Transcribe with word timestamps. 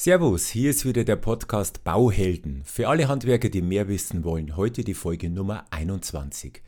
Servus, 0.00 0.46
hier 0.46 0.70
ist 0.70 0.86
wieder 0.86 1.02
der 1.02 1.16
Podcast 1.16 1.82
Bauhelden. 1.82 2.62
Für 2.64 2.86
alle 2.86 3.08
Handwerker, 3.08 3.48
die 3.48 3.62
mehr 3.62 3.88
wissen 3.88 4.22
wollen, 4.22 4.56
heute 4.56 4.84
die 4.84 4.94
Folge 4.94 5.28
Nummer 5.28 5.64
21. 5.70 6.62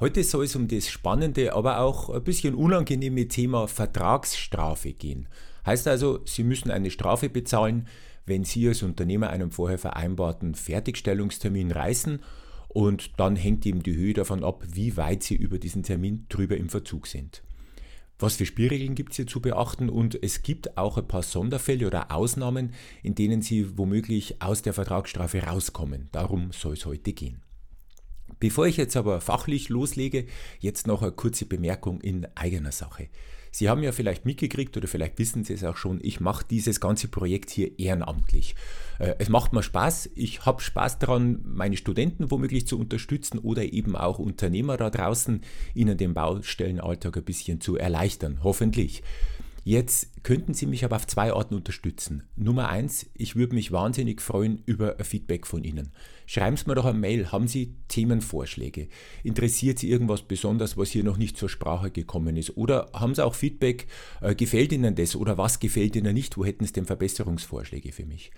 Heute 0.00 0.24
soll 0.24 0.46
es 0.46 0.56
um 0.56 0.66
das 0.66 0.88
spannende, 0.88 1.52
aber 1.52 1.78
auch 1.78 2.10
ein 2.10 2.24
bisschen 2.24 2.56
unangenehme 2.56 3.28
Thema 3.28 3.68
Vertragsstrafe 3.68 4.94
gehen. 4.94 5.28
Heißt 5.64 5.86
also, 5.86 6.18
Sie 6.24 6.42
müssen 6.42 6.72
eine 6.72 6.90
Strafe 6.90 7.28
bezahlen, 7.28 7.86
wenn 8.26 8.42
Sie 8.42 8.66
als 8.66 8.82
Unternehmer 8.82 9.30
einen 9.30 9.52
vorher 9.52 9.78
vereinbarten 9.78 10.56
Fertigstellungstermin 10.56 11.70
reißen 11.70 12.18
und 12.66 13.20
dann 13.20 13.36
hängt 13.36 13.64
eben 13.64 13.84
die 13.84 13.94
Höhe 13.94 14.12
davon 14.12 14.42
ab, 14.42 14.64
wie 14.66 14.96
weit 14.96 15.22
Sie 15.22 15.36
über 15.36 15.60
diesen 15.60 15.84
Termin 15.84 16.26
drüber 16.28 16.56
im 16.56 16.68
Verzug 16.68 17.06
sind. 17.06 17.44
Was 18.18 18.36
für 18.36 18.46
Spielregeln 18.46 18.94
gibt 18.94 19.10
es 19.10 19.16
hier 19.16 19.26
zu 19.26 19.40
beachten 19.40 19.90
und 19.90 20.22
es 20.22 20.42
gibt 20.42 20.78
auch 20.78 20.96
ein 20.96 21.06
paar 21.06 21.22
Sonderfälle 21.22 21.86
oder 21.86 22.10
Ausnahmen, 22.12 22.72
in 23.02 23.14
denen 23.14 23.42
Sie 23.42 23.76
womöglich 23.76 24.40
aus 24.40 24.62
der 24.62 24.72
Vertragsstrafe 24.72 25.42
rauskommen. 25.42 26.08
Darum 26.12 26.50
soll 26.52 26.74
es 26.74 26.86
heute 26.86 27.12
gehen. 27.12 27.42
Bevor 28.40 28.66
ich 28.66 28.78
jetzt 28.78 28.96
aber 28.96 29.20
fachlich 29.20 29.68
loslege, 29.68 30.26
jetzt 30.60 30.86
noch 30.86 31.02
eine 31.02 31.12
kurze 31.12 31.44
Bemerkung 31.46 32.00
in 32.00 32.26
eigener 32.34 32.72
Sache. 32.72 33.08
Sie 33.56 33.70
haben 33.70 33.82
ja 33.82 33.90
vielleicht 33.90 34.26
mitgekriegt 34.26 34.76
oder 34.76 34.86
vielleicht 34.86 35.18
wissen 35.18 35.42
Sie 35.42 35.54
es 35.54 35.64
auch 35.64 35.78
schon, 35.78 35.98
ich 36.02 36.20
mache 36.20 36.44
dieses 36.50 36.78
ganze 36.78 37.08
Projekt 37.08 37.48
hier 37.48 37.78
ehrenamtlich. 37.78 38.54
Äh, 38.98 39.14
es 39.18 39.30
macht 39.30 39.54
mir 39.54 39.62
Spaß, 39.62 40.10
ich 40.14 40.44
habe 40.44 40.60
Spaß 40.60 40.98
daran, 40.98 41.40
meine 41.42 41.78
Studenten 41.78 42.30
womöglich 42.30 42.66
zu 42.66 42.78
unterstützen 42.78 43.38
oder 43.38 43.64
eben 43.64 43.96
auch 43.96 44.18
Unternehmer 44.18 44.76
da 44.76 44.90
draußen, 44.90 45.40
ihnen 45.72 45.96
den 45.96 46.12
Baustellenalltag 46.12 47.16
ein 47.16 47.24
bisschen 47.24 47.62
zu 47.62 47.78
erleichtern, 47.78 48.40
hoffentlich. 48.42 49.02
Jetzt 49.64 50.22
könnten 50.22 50.52
Sie 50.52 50.66
mich 50.66 50.84
aber 50.84 50.96
auf 50.96 51.06
zwei 51.06 51.32
Arten 51.32 51.54
unterstützen. 51.54 52.24
Nummer 52.36 52.68
eins, 52.68 53.06
ich 53.14 53.36
würde 53.36 53.54
mich 53.54 53.72
wahnsinnig 53.72 54.20
freuen 54.20 54.62
über 54.66 55.02
Feedback 55.02 55.46
von 55.46 55.64
Ihnen. 55.64 55.92
Schreiben 56.26 56.56
Sie 56.56 56.64
mir 56.66 56.74
doch 56.74 56.84
eine 56.84 56.98
Mail, 56.98 57.30
haben 57.30 57.46
Sie 57.46 57.74
Themenvorschläge? 57.88 58.88
Interessiert 59.22 59.78
Sie 59.78 59.88
irgendwas 59.88 60.22
besonders, 60.22 60.76
was 60.76 60.90
hier 60.90 61.04
noch 61.04 61.16
nicht 61.16 61.36
zur 61.36 61.48
Sprache 61.48 61.90
gekommen 61.92 62.36
ist? 62.36 62.56
Oder 62.56 62.90
haben 62.92 63.14
Sie 63.14 63.24
auch 63.24 63.34
Feedback, 63.34 63.86
äh, 64.20 64.34
gefällt 64.34 64.72
Ihnen 64.72 64.96
das 64.96 65.14
oder 65.14 65.38
was 65.38 65.60
gefällt 65.60 65.94
Ihnen 65.94 66.14
nicht? 66.14 66.36
Wo 66.36 66.44
hätten 66.44 66.64
Sie 66.64 66.72
denn 66.72 66.84
Verbesserungsvorschläge 66.84 67.92
für 67.92 68.04
mich? 68.04 68.32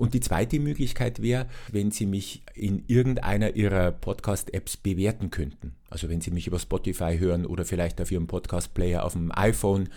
Und 0.00 0.14
die 0.14 0.20
zweite 0.20 0.58
Möglichkeit 0.60 1.20
wäre, 1.20 1.46
wenn 1.70 1.90
Sie 1.90 2.06
mich 2.06 2.42
in 2.54 2.84
irgendeiner 2.86 3.54
Ihrer 3.54 3.92
Podcast-Apps 3.92 4.78
bewerten 4.78 5.30
könnten. 5.30 5.74
Also 5.90 6.08
wenn 6.08 6.22
Sie 6.22 6.30
mich 6.30 6.46
über 6.46 6.58
Spotify 6.58 7.18
hören 7.18 7.44
oder 7.44 7.66
vielleicht 7.66 8.00
auf 8.00 8.10
Ihrem 8.10 8.26
Podcast-Player 8.26 9.04
auf 9.04 9.12
dem 9.12 9.30
iPhone, 9.30 9.90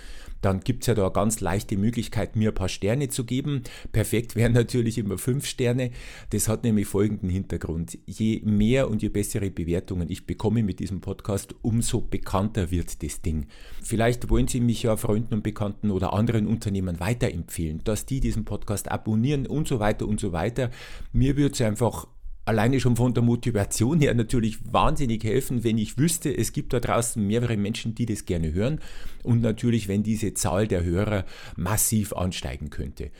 dann 0.44 0.59
gibt 0.59 0.84
es 0.84 0.88
ja 0.88 0.94
da 0.94 1.04
eine 1.04 1.14
ganz 1.14 1.40
leichte 1.40 1.78
Möglichkeit, 1.78 2.36
mir 2.36 2.52
ein 2.52 2.56
paar 2.56 2.68
Sterne 2.68 3.08
zu 3.08 3.24
geben. 3.24 3.62
Perfekt 3.94 4.36
wären 4.36 4.52
natürlich 4.52 4.98
immer 4.98 5.18
fünf 5.18 5.46
Sterne. 5.46 5.92
Das 6.31 6.50
hat 6.50 6.66
nämlich 6.66 6.86
folgenden 6.86 7.30
Hintergrund. 7.30 7.98
Je 8.06 8.42
mehr 8.44 8.90
und 8.90 9.02
je 9.02 9.09
bessere 9.09 9.50
Bewertungen 9.50 10.09
ich 10.09 10.26
bekomme 10.26 10.62
mit 10.62 10.80
diesem 10.80 11.00
Podcast, 11.00 11.56
umso 11.62 12.02
bekannter 12.02 12.72
wird 12.72 13.02
das 13.04 13.22
Ding. 13.22 13.46
Vielleicht 13.81 14.30
wollen 14.30 14.50
Sie 14.50 14.59
mich 14.59 14.84
ja 14.84 14.98
Freunden 14.98 15.36
und 15.36 15.44
Bekannten 15.44 15.92
oder 15.92 16.12
anderen 16.12 16.46
Unternehmen 16.46 17.00
weiterempfehlen, 17.00 17.81
dass 17.86 18.06
die 18.06 18.20
diesen 18.20 18.44
Podcast 18.44 18.92
abonnieren 18.92 19.48
und 19.48 19.68
so 19.68 19.80
weiter 19.80 19.92
und 20.02 20.19
so 20.19 20.31
weiter. 20.31 20.72
Mir 21.11 21.38
würde 21.38 21.53
es 21.53 21.61
einfach 21.61 22.08
alleine 22.45 22.80
schon 22.80 22.95
von 22.95 23.13
der 23.13 23.23
Motivation 23.23 24.00
her 24.00 24.13
natürlich 24.13 24.59
wahnsinnig 24.72 25.23
helfen, 25.23 25.63
wenn 25.63 25.77
ich 25.77 25.97
wüsste, 25.97 26.35
es 26.35 26.52
gibt 26.52 26.73
da 26.73 26.80
draußen 26.80 27.25
mehrere 27.25 27.58
Menschen, 27.58 27.95
die 27.95 28.05
das 28.05 28.25
gerne 28.25 28.53
hören 28.53 28.80
und 29.23 29.41
natürlich, 29.41 29.88
wenn 29.88 30.03
diese 30.03 30.33
Zahl 30.33 30.67
der 30.67 30.83
Hörer 30.83 31.25
massiv 31.55 32.13
ansteigen 32.13 32.69
könnte. 32.69 33.11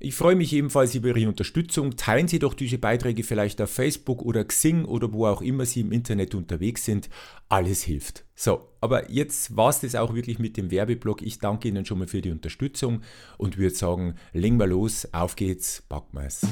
Ich 0.00 0.14
freue 0.14 0.36
mich 0.36 0.52
ebenfalls 0.52 0.94
über 0.94 1.08
Ihre 1.08 1.28
Unterstützung. 1.28 1.96
Teilen 1.96 2.28
Sie 2.28 2.38
doch 2.38 2.54
diese 2.54 2.78
Beiträge 2.78 3.24
vielleicht 3.24 3.60
auf 3.60 3.70
Facebook 3.70 4.22
oder 4.22 4.44
Xing 4.44 4.84
oder 4.84 5.12
wo 5.12 5.26
auch 5.26 5.42
immer 5.42 5.66
Sie 5.66 5.80
im 5.80 5.90
Internet 5.90 6.36
unterwegs 6.36 6.84
sind. 6.84 7.10
Alles 7.48 7.82
hilft. 7.82 8.24
So, 8.36 8.68
aber 8.80 9.10
jetzt 9.10 9.56
war 9.56 9.70
es 9.70 9.80
das 9.80 9.96
auch 9.96 10.14
wirklich 10.14 10.38
mit 10.38 10.56
dem 10.56 10.70
Werbeblock. 10.70 11.22
Ich 11.22 11.40
danke 11.40 11.66
Ihnen 11.66 11.84
schon 11.84 11.98
mal 11.98 12.06
für 12.06 12.20
die 12.20 12.30
Unterstützung 12.30 13.02
und 13.38 13.58
würde 13.58 13.74
sagen, 13.74 14.14
legen 14.32 14.60
wir 14.60 14.68
los, 14.68 15.08
auf 15.12 15.34
geht's, 15.34 15.82
packen 15.88 16.16
wir's. 16.16 16.42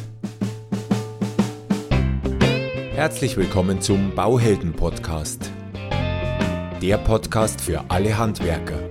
Herzlich 2.94 3.36
willkommen 3.36 3.80
zum 3.80 4.12
Bauhelden 4.16 4.72
Podcast. 4.72 5.52
Der 6.82 6.98
Podcast 6.98 7.60
für 7.60 7.90
alle 7.90 8.18
Handwerker. 8.18 8.85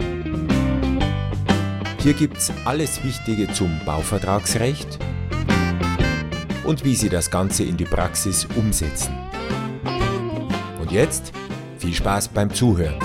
Hier 2.06 2.14
gibt's 2.14 2.54
alles 2.66 3.04
Wichtige 3.04 3.52
zum 3.52 3.80
Bauvertragsrecht 3.84 5.00
und 6.64 6.86
wie 6.86 6.94
Sie 6.94 7.10
das 7.10 7.32
Ganze 7.32 7.64
in 7.64 7.78
die 7.78 7.86
Praxis 7.86 8.46
umsetzen. 8.56 9.12
Und 10.80 10.92
jetzt 10.92 11.34
viel 11.80 11.96
Spaß 11.96 12.28
beim 12.28 12.54
Zuhören. 12.54 13.00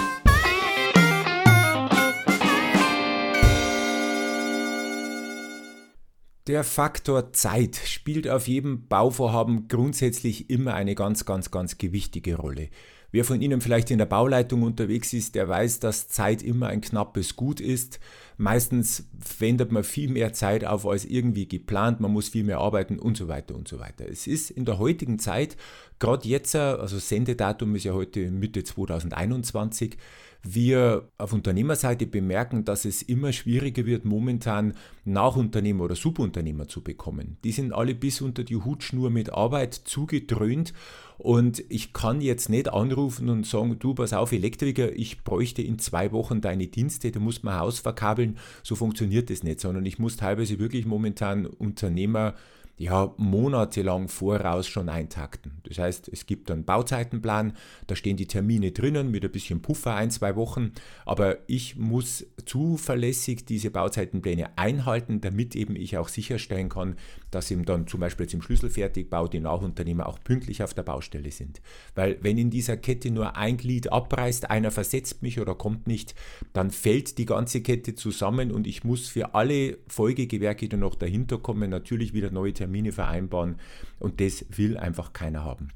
Der 6.47 6.63
Faktor 6.63 7.33
Zeit 7.33 7.77
spielt 7.77 8.29
auf 8.29 8.49
jedem 8.49 8.87
Bauvorhaben 8.87 9.67
grundsätzlich 9.69 10.51
immer 10.51 10.75
eine 10.75 10.95
ganz, 10.95 11.25
ganz, 11.25 11.51
ganz 11.51 11.79
gewichtige 11.79 12.37
Rolle. 12.37 12.69
Wer 13.13 13.25
von 13.25 13.41
Ihnen 13.41 13.61
vielleicht 13.61 13.91
in 13.91 13.99
der 13.99 14.07
Bauleitung 14.07 14.63
unterwegs 14.63 15.13
ist, 15.13 15.35
der 15.35 15.49
weiß, 15.49 15.81
dass 15.81 16.09
Zeit 16.09 16.43
immer 16.43 16.69
ein 16.69 16.81
knappes 16.81 17.35
Gut 17.37 17.61
ist. 17.61 17.99
Meistens 18.37 19.09
wendet 19.39 19.73
man 19.73 19.85
viel 19.85 20.09
mehr 20.09 20.33
Zeit 20.33 20.65
auf 20.65 20.87
als 20.87 21.05
irgendwie 21.05 21.49
geplant, 21.49 22.01
man 22.01 22.13
muss 22.13 22.29
viel 22.29 22.45
mehr 22.45 22.59
arbeiten 22.59 22.99
und 22.99 23.17
so 23.17 23.29
weiter 23.29 23.55
und 23.55 23.69
so 23.69 23.79
weiter. 23.81 24.09
Es 24.09 24.27
ist 24.27 24.51
in 24.51 24.65
der 24.65 24.79
heutigen 24.79 25.19
Zeit, 25.19 25.57
gerade 25.99 26.29
jetzt, 26.29 26.55
also 26.55 26.99
Sendedatum 26.99 27.75
ist 27.75 27.85
ja 27.85 27.93
heute 27.93 28.31
Mitte 28.31 28.65
2021, 28.65 29.97
wir 30.43 31.11
auf 31.19 31.35
Unternehmerseite 31.35 32.07
bemerken, 32.07 32.65
dass 32.65 32.87
es 32.87 33.03
immer 33.03 33.33
schwieriger 33.33 33.85
wird, 33.85 34.07
momentan 34.07 34.75
Nachunternehmer 35.05 35.85
oder 35.85 35.97
Subunternehmer 35.97 36.67
zu 36.67 36.83
bekommen. 36.83 37.37
Die 37.45 37.53
sind 37.53 37.75
alle 37.75 37.95
bis 37.95 38.23
unter 38.23 38.43
die 38.43 38.57
Hutschnur 38.57 39.11
mit 39.11 39.31
Arbeit 39.31 39.75
zugedröhnt 39.75 40.73
und 41.21 41.63
ich 41.69 41.93
kann 41.93 42.23
jetzt 42.23 42.49
nicht 42.49 42.73
anrufen 42.73 43.29
und 43.29 43.47
sagen, 43.47 43.79
du, 43.79 43.93
pass 43.93 44.15
auf, 44.15 44.33
Elektriker, 44.33 44.91
ich 44.97 45.23
bräuchte 45.23 45.61
in 45.61 45.79
zwei 45.79 46.13
Wochen 46.13 46.41
deine 46.41 46.67
Dienste, 46.67 47.13
du 47.13 47.21
musst 47.21 47.45
mein 47.45 47.59
Haus 47.59 47.79
verkabeln. 47.79 48.39
So 48.63 48.75
funktioniert 48.75 49.29
das 49.29 49.43
nicht, 49.43 49.61
sondern 49.61 49.85
ich 49.85 49.99
muss 49.99 50.17
teilweise 50.17 50.59
wirklich 50.59 50.87
momentan 50.87 51.45
Unternehmer 51.45 52.35
ja, 52.81 53.13
monatelang 53.19 54.09
voraus 54.09 54.67
schon 54.67 54.89
eintakten. 54.89 55.61
Das 55.65 55.77
heißt, 55.77 56.09
es 56.09 56.25
gibt 56.25 56.51
einen 56.51 56.65
Bauzeitenplan, 56.65 57.53
da 57.87 57.95
stehen 57.95 58.17
die 58.17 58.27
Termine 58.27 58.73
drinnen 58.73 59.11
mit 59.11 59.23
ein 59.23 59.31
bisschen 59.31 59.61
Puffer, 59.61 59.97
ein, 59.97 60.11
zwei 60.11 60.35
Wochen, 60.35 60.73
aber 61.05 61.37
ich 61.47 61.77
muss 61.77 62.25
zuverlässig 62.47 63.45
diese 63.45 63.71
Bauzeitenpläne 63.71 64.57
einhalten, 64.57 65.21
damit 65.21 65.57
eben 65.57 65.77
ich 65.77 65.99
auch 65.99 66.09
sicherstellen 66.09 66.71
kann, 66.71 66.97
dass 67.31 67.51
eben 67.51 67.67
dann 67.67 67.87
zum 67.87 68.01
Beispiel 68.01 68.27
zum 68.27 68.41
Schlüsselfertigbau 68.41 69.29
die 69.29 69.41
Nachunternehmer 69.41 70.07
auch 70.07 70.19
pünktlich 70.19 70.63
auf 70.63 70.73
der 70.73 70.83
Baustelle 70.83 71.31
sind. 71.31 71.61
Weil 71.95 72.17
wenn 72.23 72.39
in 72.39 72.49
dieser 72.49 72.79
Kette 72.79 73.11
nur 73.11 73.37
ein 73.37 73.59
Glied 73.59 73.93
abreißt, 73.93 74.51
einer 74.51 74.71
versetzt 74.71 75.23
mich 75.23 75.39
oder 75.39 75.55
kommt 75.55 75.87
nicht, 75.87 76.15
dann 76.55 76.71
fällt 76.71 77.19
die 77.19 77.27
ganze 77.27 77.61
Kette 77.61 77.95
zusammen 77.95 78.51
und 78.51 78.67
ich 78.67 78.85
muss 78.85 79.07
für 79.07 79.35
alle 79.35 79.77
Folgegewerke, 79.87 80.67
die 80.67 80.79
noch 80.79 80.95
dahinter 80.95 81.37
kommen, 81.37 81.69
natürlich 81.69 82.15
wieder 82.15 82.31
neue 82.31 82.55
Termine 82.55 82.70
vereinbaren 82.93 83.57
und 83.99 84.21
das 84.21 84.47
will 84.51 84.77
einfach 84.77 85.13
keiner 85.13 85.45
haben. 85.45 85.73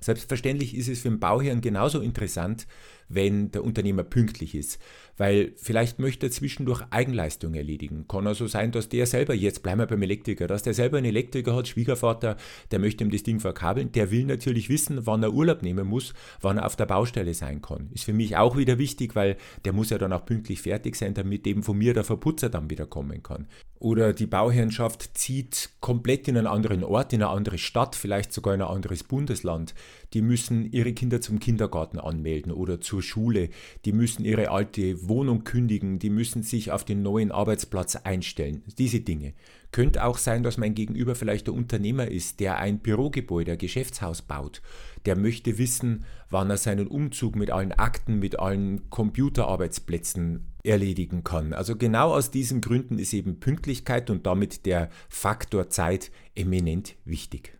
Selbstverständlich 0.00 0.76
ist 0.76 0.88
es 0.88 1.00
für 1.00 1.08
den 1.08 1.20
Bauherrn 1.20 1.60
genauso 1.60 2.00
interessant, 2.00 2.66
wenn 3.08 3.52
der 3.52 3.64
Unternehmer 3.64 4.02
pünktlich 4.02 4.54
ist, 4.54 4.80
weil 5.16 5.52
vielleicht 5.56 5.98
möchte 5.98 6.26
er 6.26 6.32
zwischendurch 6.32 6.82
Eigenleistung 6.90 7.54
erledigen. 7.54 8.06
Kann 8.08 8.26
also 8.26 8.46
sein, 8.46 8.72
dass 8.72 8.88
der 8.88 9.06
selber, 9.06 9.34
jetzt 9.34 9.62
bleiben 9.62 9.80
wir 9.80 9.86
beim 9.86 10.02
Elektriker, 10.02 10.46
dass 10.46 10.62
der 10.62 10.74
selber 10.74 10.98
einen 10.98 11.06
Elektriker 11.06 11.54
hat, 11.54 11.68
Schwiegervater, 11.68 12.36
der 12.70 12.78
möchte 12.78 13.04
ihm 13.04 13.10
das 13.10 13.22
Ding 13.22 13.40
verkabeln, 13.40 13.92
der 13.92 14.10
will 14.10 14.24
natürlich 14.24 14.68
wissen, 14.68 15.06
wann 15.06 15.22
er 15.22 15.32
Urlaub 15.32 15.62
nehmen 15.62 15.86
muss, 15.86 16.14
wann 16.40 16.58
er 16.58 16.66
auf 16.66 16.76
der 16.76 16.86
Baustelle 16.86 17.34
sein 17.34 17.62
kann. 17.62 17.90
Ist 17.94 18.04
für 18.04 18.12
mich 18.12 18.36
auch 18.36 18.56
wieder 18.56 18.78
wichtig, 18.78 19.14
weil 19.14 19.36
der 19.64 19.72
muss 19.72 19.90
ja 19.90 19.98
dann 19.98 20.12
auch 20.12 20.26
pünktlich 20.26 20.62
fertig 20.62 20.96
sein, 20.96 21.14
damit 21.14 21.46
eben 21.46 21.62
von 21.62 21.78
mir 21.78 21.94
der 21.94 22.04
Verputzer 22.04 22.48
dann 22.48 22.70
wieder 22.70 22.86
kommen 22.86 23.22
kann. 23.22 23.46
Oder 23.78 24.12
die 24.12 24.26
Bauherrschaft 24.26 25.16
zieht 25.16 25.70
komplett 25.80 26.28
in 26.28 26.36
einen 26.36 26.46
anderen 26.46 26.82
Ort, 26.82 27.12
in 27.12 27.22
eine 27.22 27.30
andere 27.30 27.58
Stadt, 27.58 27.94
vielleicht 27.94 28.32
sogar 28.32 28.54
in 28.54 28.62
ein 28.62 28.68
anderes 28.68 29.04
Bundesland. 29.04 29.74
Die 30.12 30.22
müssen 30.22 30.70
ihre 30.70 30.92
Kinder 30.92 31.20
zum 31.20 31.40
Kindergarten 31.40 31.98
anmelden 31.98 32.52
oder 32.52 32.80
zur 32.80 33.02
Schule. 33.02 33.50
Die 33.84 33.92
müssen 33.92 34.24
ihre 34.24 34.50
alte 34.50 35.08
Wohnung 35.08 35.44
kündigen. 35.44 35.98
Die 35.98 36.10
müssen 36.10 36.42
sich 36.42 36.70
auf 36.70 36.84
den 36.84 37.02
neuen 37.02 37.32
Arbeitsplatz 37.32 37.96
einstellen. 37.96 38.62
Diese 38.78 39.00
Dinge 39.00 39.34
Könnte 39.72 40.04
auch 40.04 40.16
sein, 40.16 40.42
dass 40.42 40.56
mein 40.56 40.74
Gegenüber 40.74 41.14
vielleicht 41.14 41.48
der 41.48 41.54
Unternehmer 41.54 42.08
ist, 42.08 42.40
der 42.40 42.58
ein 42.58 42.78
Bürogebäude, 42.78 43.52
ein 43.52 43.58
Geschäftshaus 43.58 44.22
baut. 44.22 44.62
Der 45.04 45.16
möchte 45.16 45.58
wissen, 45.58 46.04
wann 46.30 46.48
er 46.48 46.56
seinen 46.56 46.86
Umzug 46.86 47.36
mit 47.36 47.50
allen 47.50 47.72
Akten, 47.72 48.18
mit 48.18 48.38
allen 48.38 48.88
Computerarbeitsplätzen 48.88 50.46
erledigen 50.62 51.24
kann. 51.24 51.52
Also 51.52 51.76
genau 51.76 52.14
aus 52.14 52.30
diesen 52.30 52.60
Gründen 52.60 52.98
ist 52.98 53.12
eben 53.12 53.38
Pünktlichkeit 53.38 54.08
und 54.08 54.26
damit 54.26 54.66
der 54.66 54.88
Faktor 55.08 55.68
Zeit 55.68 56.10
eminent 56.34 56.96
wichtig. 57.04 57.55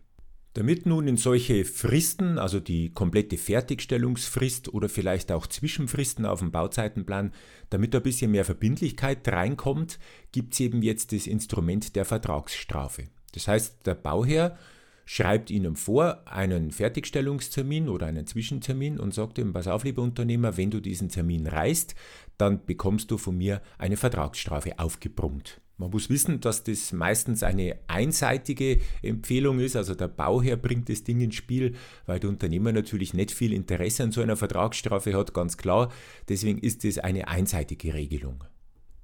Damit 0.57 0.87
nun 0.87 1.07
in 1.07 1.17
solche 1.17 1.65
Fristen, 1.65 2.39
also 2.39 2.59
die 2.59 2.89
komplette 2.89 3.37
Fertigstellungsfrist 3.37 4.73
oder 4.73 4.89
vielleicht 4.89 5.31
auch 5.31 5.45
Zwischenfristen 5.45 6.25
auf 6.25 6.39
dem 6.39 6.49
Bauzeitenplan, 6.49 7.31
damit 7.69 7.95
ein 7.95 8.01
bisschen 8.01 8.31
mehr 8.31 8.43
Verbindlichkeit 8.43 9.27
reinkommt, 9.27 9.99
gibt 10.31 10.53
es 10.55 10.59
eben 10.61 10.81
jetzt 10.81 11.11
das 11.13 11.27
Instrument 11.27 11.95
der 11.95 12.05
Vertragsstrafe. 12.05 13.03
Das 13.35 13.47
heißt, 13.47 13.85
der 13.85 13.93
Bauherr 13.93 14.57
schreibt 15.05 15.51
Ihnen 15.51 15.75
vor 15.75 16.23
einen 16.27 16.71
Fertigstellungstermin 16.71 17.87
oder 17.87 18.07
einen 18.07 18.25
Zwischentermin 18.25 18.99
und 18.99 19.13
sagt 19.13 19.37
ihm, 19.37 19.53
pass 19.53 19.67
auf, 19.67 19.83
lieber 19.83 20.01
Unternehmer, 20.01 20.57
wenn 20.57 20.71
du 20.71 20.79
diesen 20.79 21.09
Termin 21.09 21.45
reißt, 21.45 21.93
dann 22.39 22.65
bekommst 22.65 23.11
du 23.11 23.19
von 23.19 23.37
mir 23.37 23.61
eine 23.77 23.95
Vertragsstrafe 23.95 24.79
aufgebrummt. 24.79 25.61
Man 25.79 25.91
muss 25.91 26.09
wissen, 26.09 26.39
dass 26.41 26.63
das 26.63 26.91
meistens 26.91 27.43
eine 27.43 27.77
einseitige 27.87 28.79
Empfehlung 29.03 29.59
ist. 29.59 29.75
Also 29.75 29.93
der 29.93 30.07
Bauherr 30.07 30.57
bringt 30.57 30.89
das 30.89 31.03
Ding 31.03 31.21
ins 31.21 31.35
Spiel, 31.35 31.75
weil 32.07 32.19
der 32.19 32.31
Unternehmer 32.31 32.71
natürlich 32.71 33.13
nicht 33.13 33.31
viel 33.31 33.53
Interesse 33.53 34.03
an 34.03 34.11
so 34.11 34.21
einer 34.21 34.35
Vertragsstrafe 34.35 35.15
hat, 35.15 35.35
ganz 35.35 35.55
klar. 35.57 35.91
Deswegen 36.29 36.57
ist 36.57 36.83
es 36.83 36.97
eine 36.97 37.27
einseitige 37.27 37.93
Regelung. 37.93 38.43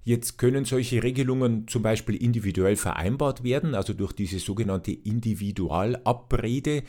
Jetzt 0.04 0.38
können 0.38 0.66
solche 0.66 1.02
Regelungen 1.04 1.68
zum 1.68 1.84
Beispiel 1.84 2.16
individuell 2.16 2.76
vereinbart 2.76 3.44
werden, 3.44 3.76
also 3.76 3.94
durch 3.94 4.12
diese 4.12 4.40
sogenannte 4.40 4.92
Individualabrede. 4.92 6.84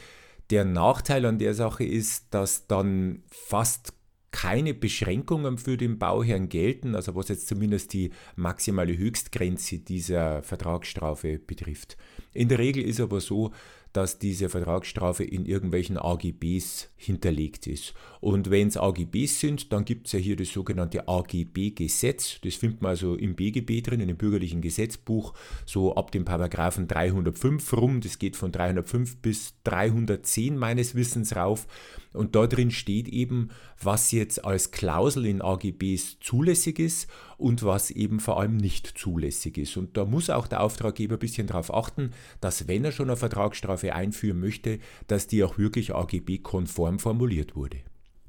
Der 0.51 0.65
Nachteil 0.65 1.25
an 1.27 1.39
der 1.39 1.55
Sache 1.55 1.85
ist, 1.85 2.35
dass 2.35 2.67
dann 2.67 3.23
fast 3.29 3.94
keine 4.35 4.75
Beschränkungen 4.75 5.59
für 5.59 5.77
den 5.77 5.97
Bauherrn 5.97 6.49
gelten, 6.49 6.97
also 6.97 7.15
was 7.15 7.29
jetzt 7.29 7.47
zumindest 7.47 7.93
die 7.93 8.11
maximale 8.35 8.99
Höchstgrenze 8.99 9.79
dieser 9.79 10.43
Vertragsstrafe 10.43 11.39
betrifft. 11.39 11.97
In 12.33 12.49
der 12.49 12.59
Regel 12.59 12.83
ist 12.83 12.99
aber 12.99 13.21
so, 13.21 13.53
dass 13.93 14.19
diese 14.19 14.49
Vertragsstrafe 14.49 15.23
in 15.23 15.47
irgendwelchen 15.47 15.99
AGBs 15.99 16.91
hinterlegt 16.97 17.69
ist. 17.69 17.95
Und 18.21 18.51
wenn 18.51 18.67
es 18.67 18.77
AGBs 18.77 19.39
sind, 19.39 19.73
dann 19.73 19.85
gibt 19.85 20.07
es 20.07 20.13
ja 20.15 20.19
hier 20.19 20.35
das 20.35 20.49
sogenannte 20.49 21.07
AGB-Gesetz. 21.07 22.41
Das 22.43 22.57
findet 22.57 22.83
man 22.83 22.91
also 22.91 23.15
im 23.15 23.37
BGB 23.37 23.85
drin, 23.85 24.01
in 24.01 24.09
dem 24.09 24.17
bürgerlichen 24.17 24.63
Gesetzbuch, 24.63 25.33
so 25.65 25.95
ab 25.95 26.11
dem 26.11 26.25
Paragraphen 26.25 26.89
305 26.89 27.73
rum. 27.75 28.01
Das 28.01 28.19
geht 28.19 28.35
von 28.35 28.51
305 28.51 29.19
bis 29.19 29.55
310 29.63 30.57
meines 30.57 30.97
Wissens 30.97 31.37
rauf. 31.37 31.69
Und 32.15 32.35
da 32.37 32.47
drin 32.47 32.71
steht 32.71 33.09
eben, 33.09 33.51
was 33.83 34.13
jetzt 34.13 34.45
als 34.45 34.71
Klausel 34.71 35.27
in 35.27 35.43
AGBs 35.43 36.19
zulässig 36.21 36.79
ist 36.79 37.09
und 37.37 37.63
was 37.65 37.91
eben 37.91 38.21
vor 38.21 38.41
allem 38.41 38.57
nicht 38.57 38.97
zulässig 38.97 39.59
ist. 39.59 39.77
Und 39.77 39.97
da 39.97 40.05
muss 40.05 40.31
auch 40.31 40.47
der 40.47 40.63
Auftraggeber 40.63 41.17
ein 41.17 41.21
bisschen 41.21 41.49
darauf 41.49 41.75
achten, 41.75 42.13
dass 42.41 42.69
wenn 42.69 42.85
er 42.85 42.93
schon 42.93 43.11
eine 43.11 43.17
Vertragsstrafe 43.17 43.95
einführen 43.95 44.41
möchte, 44.41 44.79
dass 45.09 45.27
die 45.27 45.43
auch 45.45 45.59
wirklich 45.59 45.95
AGB-konform 45.95 46.99
formuliert 46.99 47.57
wurde. 47.57 47.79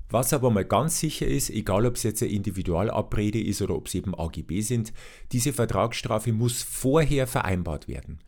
Was 0.10 0.34
aber 0.34 0.52
mal 0.52 0.66
ganz 0.66 1.00
sicher 1.00 1.28
ist, 1.28 1.50
egal 1.50 1.86
ob 1.86 1.96
es 1.96 2.04
jetzt 2.04 2.22
eine 2.22 2.32
Individualabrede 2.32 3.42
ist 3.42 3.62
oder 3.62 3.76
ob 3.76 3.88
es 3.88 3.96
eben 3.96 4.14
AGB 4.16 4.62
sind, 4.62 4.94
diese 5.32 5.52
Vertragsstrafe 5.52 6.32
muss 6.32 6.64
vorher 6.64 7.28
vereinbart 7.28 7.88
werden. 7.88 8.20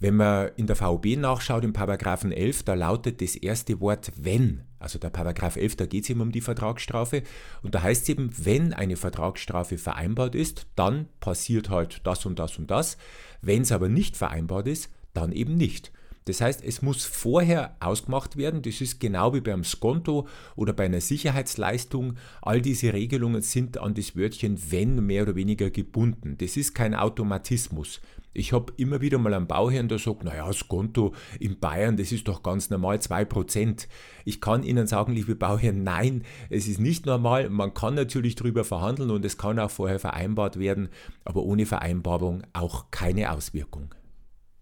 Wenn 0.00 0.16
man 0.16 0.50
in 0.56 0.66
der 0.66 0.76
VOB 0.76 1.16
nachschaut, 1.16 1.64
im 1.64 1.72
Paragraphen 1.72 2.32
11, 2.32 2.64
da 2.64 2.74
lautet 2.74 3.20
das 3.20 3.36
erste 3.36 3.80
Wort 3.80 4.12
wenn. 4.16 4.62
Also 4.78 4.98
der 4.98 5.10
Paragraph 5.10 5.56
11, 5.56 5.76
da 5.76 5.86
geht 5.86 6.04
es 6.04 6.10
eben 6.10 6.20
um 6.20 6.32
die 6.32 6.40
Vertragsstrafe. 6.40 7.22
Und 7.62 7.74
da 7.74 7.82
heißt 7.82 8.02
es 8.02 8.08
eben, 8.08 8.30
wenn 8.36 8.72
eine 8.72 8.96
Vertragsstrafe 8.96 9.78
vereinbart 9.78 10.34
ist, 10.34 10.66
dann 10.74 11.08
passiert 11.20 11.70
halt 11.70 12.00
das 12.04 12.26
und 12.26 12.38
das 12.38 12.58
und 12.58 12.70
das. 12.70 12.98
Wenn 13.40 13.62
es 13.62 13.72
aber 13.72 13.88
nicht 13.88 14.16
vereinbart 14.16 14.66
ist, 14.66 14.90
dann 15.14 15.32
eben 15.32 15.56
nicht. 15.56 15.92
Das 16.26 16.40
heißt, 16.40 16.64
es 16.64 16.80
muss 16.80 17.04
vorher 17.04 17.76
ausgemacht 17.80 18.36
werden. 18.36 18.62
Das 18.62 18.80
ist 18.80 18.98
genau 18.98 19.34
wie 19.34 19.40
beim 19.40 19.62
Skonto 19.62 20.26
oder 20.56 20.72
bei 20.72 20.86
einer 20.86 21.00
Sicherheitsleistung. 21.00 22.16
All 22.40 22.62
diese 22.62 22.92
Regelungen 22.92 23.42
sind 23.42 23.78
an 23.78 23.94
das 23.94 24.16
Wörtchen 24.16 24.58
wenn 24.70 25.04
mehr 25.04 25.24
oder 25.24 25.34
weniger 25.34 25.70
gebunden. 25.70 26.36
Das 26.38 26.56
ist 26.56 26.74
kein 26.74 26.94
Automatismus. 26.94 28.00
Ich 28.34 28.52
habe 28.52 28.72
immer 28.76 29.00
wieder 29.00 29.18
mal 29.18 29.32
einen 29.32 29.46
Bauherrn, 29.46 29.88
der 29.88 29.98
sagt, 29.98 30.24
naja, 30.24 30.46
das 30.46 30.66
Konto 30.66 31.14
in 31.38 31.60
Bayern, 31.60 31.96
das 31.96 32.10
ist 32.10 32.26
doch 32.26 32.42
ganz 32.42 32.68
normal, 32.68 32.96
2%. 32.96 33.86
Ich 34.24 34.40
kann 34.40 34.64
Ihnen 34.64 34.88
sagen, 34.88 35.12
liebe 35.12 35.36
Bauherren, 35.36 35.84
nein, 35.84 36.24
es 36.50 36.66
ist 36.66 36.80
nicht 36.80 37.06
normal. 37.06 37.48
Man 37.48 37.74
kann 37.74 37.94
natürlich 37.94 38.34
darüber 38.34 38.64
verhandeln 38.64 39.10
und 39.10 39.24
es 39.24 39.38
kann 39.38 39.60
auch 39.60 39.70
vorher 39.70 40.00
vereinbart 40.00 40.58
werden, 40.58 40.88
aber 41.24 41.44
ohne 41.44 41.64
Vereinbarung 41.64 42.42
auch 42.52 42.90
keine 42.90 43.30
Auswirkung. 43.30 43.94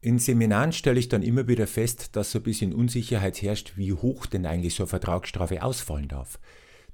In 0.03 0.19
Seminaren 0.19 0.73
stelle 0.73 0.99
ich 0.99 1.09
dann 1.09 1.23
immer 1.23 1.49
wieder 1.49 1.67
fest, 1.67 2.17
dass 2.17 2.33
so 2.33 2.41
ein 2.41 2.43
bisschen 2.43 2.75
Unsicherheit 2.75 3.41
herrscht, 3.41 3.73
wie 3.77 3.95
hoch 3.95 4.27
denn 4.27 4.45
eigentlich 4.45 4.75
so 4.75 4.83
eine 4.83 4.89
Vertragsstrafe 4.89 5.63
ausfallen 5.63 6.09
darf. 6.09 6.39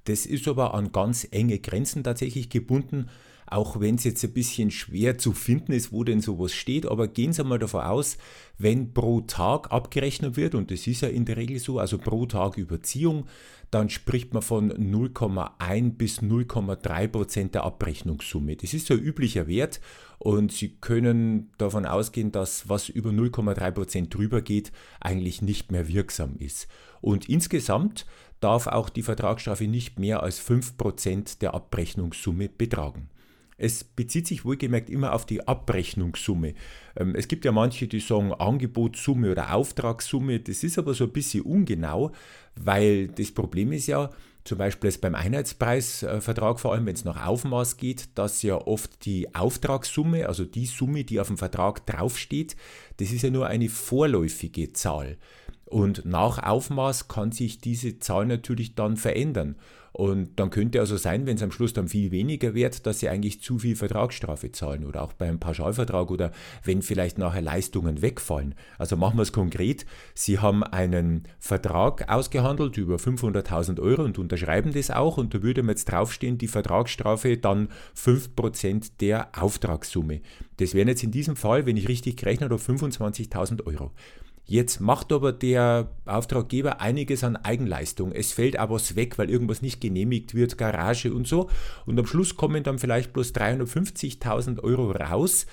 Das 0.04 0.26
ist 0.26 0.46
aber 0.46 0.74
an 0.74 0.92
ganz 0.92 1.26
enge 1.30 1.58
Grenzen 1.58 2.04
tatsächlich 2.04 2.50
gebunden 2.50 3.08
auch 3.50 3.80
wenn 3.80 3.94
es 3.94 4.04
jetzt 4.04 4.22
ein 4.24 4.32
bisschen 4.32 4.70
schwer 4.70 5.18
zu 5.18 5.32
finden 5.32 5.72
ist, 5.72 5.92
wo 5.92 6.04
denn 6.04 6.20
sowas 6.20 6.52
steht, 6.52 6.86
aber 6.86 7.08
gehen 7.08 7.32
Sie 7.32 7.44
mal 7.44 7.58
davon 7.58 7.82
aus, 7.82 8.18
wenn 8.58 8.92
pro 8.92 9.22
Tag 9.22 9.72
abgerechnet 9.72 10.36
wird, 10.36 10.54
und 10.54 10.70
das 10.70 10.86
ist 10.86 11.00
ja 11.00 11.08
in 11.08 11.24
der 11.24 11.36
Regel 11.36 11.58
so, 11.58 11.78
also 11.78 11.98
pro 11.98 12.26
Tag 12.26 12.58
Überziehung, 12.58 13.26
dann 13.70 13.90
spricht 13.90 14.32
man 14.32 14.42
von 14.42 14.72
0,1 14.72 15.96
bis 15.96 16.20
0,3 16.20 17.08
Prozent 17.08 17.54
der 17.54 17.64
Abrechnungssumme. 17.64 18.56
Das 18.56 18.72
ist 18.72 18.86
so 18.86 18.94
ein 18.94 19.00
üblicher 19.00 19.46
Wert 19.46 19.80
und 20.18 20.52
Sie 20.52 20.76
können 20.80 21.50
davon 21.58 21.86
ausgehen, 21.86 22.32
dass 22.32 22.68
was 22.68 22.88
über 22.88 23.10
0,3 23.10 23.70
Prozent 23.70 24.14
drüber 24.14 24.42
geht, 24.42 24.72
eigentlich 25.00 25.42
nicht 25.42 25.70
mehr 25.70 25.88
wirksam 25.88 26.36
ist. 26.38 26.68
Und 27.00 27.28
insgesamt 27.28 28.06
darf 28.40 28.66
auch 28.66 28.88
die 28.88 29.02
Vertragsstrafe 29.02 29.66
nicht 29.66 29.98
mehr 29.98 30.22
als 30.22 30.38
5 30.38 30.76
Prozent 30.76 31.42
der 31.42 31.54
Abrechnungssumme 31.54 32.48
betragen. 32.48 33.10
Es 33.58 33.82
bezieht 33.82 34.26
sich 34.28 34.44
wohlgemerkt 34.44 34.88
immer 34.88 35.12
auf 35.12 35.26
die 35.26 35.46
Abrechnungssumme. 35.46 36.54
Ähm, 36.96 37.14
es 37.16 37.28
gibt 37.28 37.44
ja 37.44 37.52
manche, 37.52 37.88
die 37.88 38.00
sagen 38.00 38.32
Angebotssumme 38.32 39.30
oder 39.32 39.54
Auftragssumme. 39.54 40.40
Das 40.40 40.62
ist 40.62 40.78
aber 40.78 40.94
so 40.94 41.04
ein 41.04 41.12
bisschen 41.12 41.42
ungenau, 41.42 42.12
weil 42.54 43.08
das 43.08 43.32
Problem 43.32 43.72
ist 43.72 43.88
ja, 43.88 44.10
zum 44.44 44.58
Beispiel 44.58 44.90
beim 45.00 45.14
Einheitspreisvertrag, 45.14 46.58
vor 46.58 46.72
allem 46.72 46.86
wenn 46.86 46.94
es 46.94 47.04
nach 47.04 47.26
Aufmaß 47.26 47.76
geht, 47.76 48.16
dass 48.16 48.42
ja 48.42 48.54
oft 48.54 49.04
die 49.04 49.34
Auftragssumme, 49.34 50.26
also 50.26 50.44
die 50.44 50.64
Summe, 50.64 51.04
die 51.04 51.20
auf 51.20 51.26
dem 51.26 51.36
Vertrag 51.36 51.84
draufsteht, 51.84 52.56
das 52.96 53.10
ist 53.10 53.22
ja 53.22 53.30
nur 53.30 53.48
eine 53.48 53.68
vorläufige 53.68 54.72
Zahl. 54.72 55.18
Und 55.66 56.06
nach 56.06 56.42
Aufmaß 56.42 57.08
kann 57.08 57.30
sich 57.30 57.60
diese 57.60 57.98
Zahl 57.98 58.24
natürlich 58.24 58.74
dann 58.74 58.96
verändern. 58.96 59.56
Und 59.98 60.38
dann 60.38 60.50
könnte 60.50 60.78
also 60.78 60.96
sein, 60.96 61.26
wenn 61.26 61.34
es 61.34 61.42
am 61.42 61.50
Schluss 61.50 61.72
dann 61.72 61.88
viel 61.88 62.12
weniger 62.12 62.54
wird, 62.54 62.86
dass 62.86 63.00
sie 63.00 63.08
eigentlich 63.08 63.42
zu 63.42 63.58
viel 63.58 63.74
Vertragsstrafe 63.74 64.52
zahlen 64.52 64.84
oder 64.84 65.02
auch 65.02 65.12
beim 65.12 65.40
Pauschalvertrag 65.40 66.12
oder 66.12 66.30
wenn 66.62 66.82
vielleicht 66.82 67.18
nachher 67.18 67.42
Leistungen 67.42 68.00
wegfallen. 68.00 68.54
Also 68.78 68.96
machen 68.96 69.18
wir 69.18 69.22
es 69.22 69.32
konkret. 69.32 69.86
Sie 70.14 70.38
haben 70.38 70.62
einen 70.62 71.24
Vertrag 71.40 72.08
ausgehandelt 72.08 72.76
über 72.76 72.94
500.000 72.94 73.80
Euro 73.80 74.04
und 74.04 74.20
unterschreiben 74.20 74.72
das 74.72 74.92
auch 74.92 75.18
und 75.18 75.34
da 75.34 75.42
würde 75.42 75.64
man 75.64 75.70
jetzt 75.70 75.86
draufstehen, 75.86 76.38
die 76.38 76.46
Vertragsstrafe 76.46 77.36
dann 77.36 77.66
5% 77.96 78.92
der 79.00 79.30
Auftragssumme. 79.36 80.20
Das 80.58 80.74
wären 80.74 80.86
jetzt 80.86 81.02
in 81.02 81.10
diesem 81.10 81.34
Fall, 81.34 81.66
wenn 81.66 81.76
ich 81.76 81.88
richtig 81.88 82.18
gerechnet 82.18 82.52
habe, 82.52 82.62
25.000 82.62 83.66
Euro. 83.66 83.90
Jetzt 84.50 84.80
macht 84.80 85.12
aber 85.12 85.32
der 85.32 85.90
Auftraggeber 86.06 86.80
einiges 86.80 87.22
an 87.22 87.36
Eigenleistung. 87.36 88.12
Es 88.12 88.32
fällt 88.32 88.58
aber 88.58 88.76
was 88.76 88.96
weg, 88.96 89.18
weil 89.18 89.28
irgendwas 89.28 89.60
nicht 89.60 89.78
genehmigt 89.78 90.34
wird, 90.34 90.56
Garage 90.56 91.12
und 91.12 91.28
so. 91.28 91.50
Und 91.84 91.98
am 91.98 92.06
Schluss 92.06 92.34
kommen 92.34 92.62
dann 92.62 92.78
vielleicht 92.78 93.12
bloß 93.12 93.34
350.000 93.34 94.60
Euro 94.62 94.90
raus, 94.90 95.44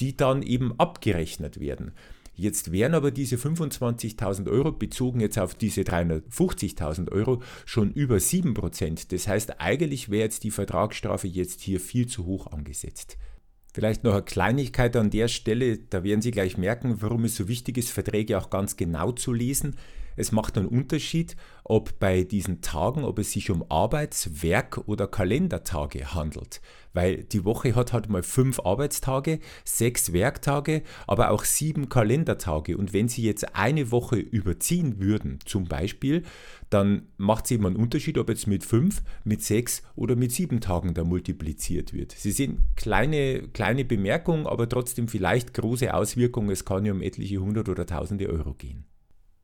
die 0.00 0.18
dann 0.18 0.42
eben 0.42 0.78
abgerechnet 0.78 1.60
werden. 1.60 1.92
Jetzt 2.34 2.72
wären 2.72 2.92
aber 2.92 3.10
diese 3.10 3.36
25.000 3.36 4.50
Euro 4.50 4.72
bezogen 4.72 5.20
jetzt 5.20 5.38
auf 5.38 5.54
diese 5.54 5.80
350.000 5.80 7.10
Euro 7.10 7.42
schon 7.64 7.90
über 7.90 8.16
7%. 8.16 9.06
Das 9.10 9.28
heißt, 9.28 9.60
eigentlich 9.62 10.10
wäre 10.10 10.24
jetzt 10.24 10.44
die 10.44 10.50
Vertragsstrafe 10.50 11.26
jetzt 11.26 11.62
hier 11.62 11.80
viel 11.80 12.06
zu 12.06 12.26
hoch 12.26 12.48
angesetzt. 12.48 13.16
Vielleicht 13.74 14.04
noch 14.04 14.12
eine 14.12 14.22
Kleinigkeit 14.22 14.96
an 14.96 15.10
der 15.10 15.28
Stelle, 15.28 15.78
da 15.78 16.04
werden 16.04 16.20
Sie 16.20 16.30
gleich 16.30 16.58
merken, 16.58 17.00
warum 17.00 17.24
es 17.24 17.36
so 17.36 17.48
wichtig 17.48 17.78
ist, 17.78 17.90
Verträge 17.90 18.36
auch 18.36 18.50
ganz 18.50 18.76
genau 18.76 19.12
zu 19.12 19.32
lesen. 19.32 19.76
Es 20.16 20.32
macht 20.32 20.56
einen 20.56 20.66
Unterschied, 20.66 21.36
ob 21.64 21.98
bei 21.98 22.24
diesen 22.24 22.60
Tagen, 22.60 23.04
ob 23.04 23.18
es 23.18 23.32
sich 23.32 23.50
um 23.50 23.64
Arbeits-, 23.68 24.42
Werk- 24.42 24.86
oder 24.86 25.06
Kalendertage 25.06 26.14
handelt. 26.14 26.60
Weil 26.92 27.24
die 27.24 27.44
Woche 27.44 27.74
hat 27.74 27.92
halt 27.92 28.08
mal 28.08 28.22
fünf 28.22 28.60
Arbeitstage, 28.60 29.38
sechs 29.64 30.12
Werktage, 30.12 30.82
aber 31.06 31.30
auch 31.30 31.44
sieben 31.44 31.88
Kalendertage. 31.88 32.76
Und 32.76 32.92
wenn 32.92 33.08
Sie 33.08 33.22
jetzt 33.22 33.54
eine 33.56 33.90
Woche 33.90 34.16
überziehen 34.16 35.00
würden, 35.00 35.38
zum 35.46 35.64
Beispiel, 35.64 36.24
dann 36.68 37.08
macht 37.16 37.46
es 37.46 37.52
eben 37.52 37.66
einen 37.66 37.76
Unterschied, 37.76 38.18
ob 38.18 38.28
jetzt 38.28 38.46
mit 38.46 38.64
fünf, 38.64 39.02
mit 39.24 39.42
sechs 39.42 39.82
oder 39.94 40.16
mit 40.16 40.32
sieben 40.32 40.60
Tagen 40.60 40.94
da 40.94 41.04
multipliziert 41.04 41.92
wird. 41.92 42.12
Sie 42.12 42.32
sehen 42.32 42.64
kleine, 42.76 43.48
kleine 43.48 43.84
Bemerkungen, 43.84 44.46
aber 44.46 44.68
trotzdem 44.68 45.08
vielleicht 45.08 45.54
große 45.54 45.94
Auswirkungen. 45.94 46.50
Es 46.50 46.64
kann 46.64 46.84
ja 46.84 46.92
um 46.92 47.02
etliche 47.02 47.38
hundert 47.38 47.68
oder 47.68 47.86
tausende 47.86 48.28
Euro 48.28 48.54
gehen. 48.54 48.84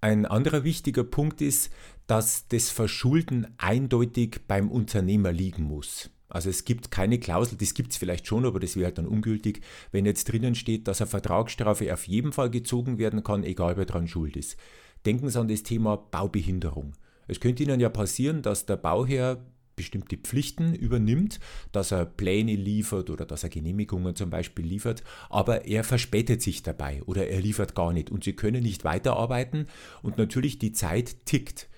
Ein 0.00 0.26
anderer 0.26 0.62
wichtiger 0.62 1.02
Punkt 1.02 1.40
ist, 1.40 1.71
dass 2.07 2.47
das 2.49 2.71
Verschulden 2.71 3.49
eindeutig 3.59 4.43
beim 4.47 4.71
Unternehmer 4.71 5.33
liegen 5.33 5.64
muss. 5.64 6.11
Also 6.28 6.50
es 6.50 6.64
gibt 6.64 6.90
keine 6.90 7.19
Klausel, 7.19 7.59
das 7.59 7.75
gibt 7.75 7.93
es 7.93 7.97
vielleicht 7.97 8.26
schon, 8.26 8.45
aber 8.45 8.61
das 8.61 8.76
wäre 8.76 8.87
halt 8.87 8.99
dann 8.99 9.07
ungültig, 9.07 9.62
wenn 9.93 10.07
jetzt 10.07 10.31
drinnen 10.31 10.55
steht, 10.55 10.87
dass 10.87 11.00
eine 11.00 11.09
Vertragsstrafe 11.09 11.93
auf 11.93 12.07
jeden 12.07 12.33
Fall 12.33 12.50
gezogen 12.50 12.99
werden 12.99 13.25
kann, 13.25 13.45
egal 13.45 13.76
wer 13.76 13.87
daran 13.87 14.09
schuld 14.09 14.37
ist. 14.37 14.57
Denken 15.07 15.31
Sie 15.31 15.40
an 15.40 15.49
das 15.49 15.62
Thema 15.62 15.97
Baubehinderung. 15.97 16.93
Es 17.26 17.40
könnte 17.40 17.62
Ihnen 17.62 17.81
ja 17.81 17.88
passieren, 17.88 18.43
dass 18.43 18.67
der 18.67 18.76
Bauherr 18.76 19.45
bestimmte 19.78 20.18
Pflichten 20.18 20.75
übernimmt, 20.75 21.40
dass 21.73 21.92
er 21.92 22.04
Pläne 22.04 22.54
liefert 22.54 23.08
oder 23.08 23.25
dass 23.25 23.44
er 23.44 23.49
Genehmigungen 23.49 24.14
zum 24.14 24.28
Beispiel 24.28 24.66
liefert, 24.66 25.02
aber 25.30 25.64
er 25.64 25.85
verspätet 25.85 26.42
sich 26.42 26.62
dabei 26.62 27.02
oder 27.04 27.28
er 27.28 27.40
liefert 27.40 27.75
gar 27.75 27.94
nicht 27.94 28.11
und 28.11 28.25
Sie 28.25 28.35
können 28.35 28.62
nicht 28.62 28.85
weiterarbeiten 28.85 29.66
und 30.02 30.18
natürlich 30.18 30.58
die 30.58 30.73
Zeit 30.73 31.25
tickt. 31.25 31.68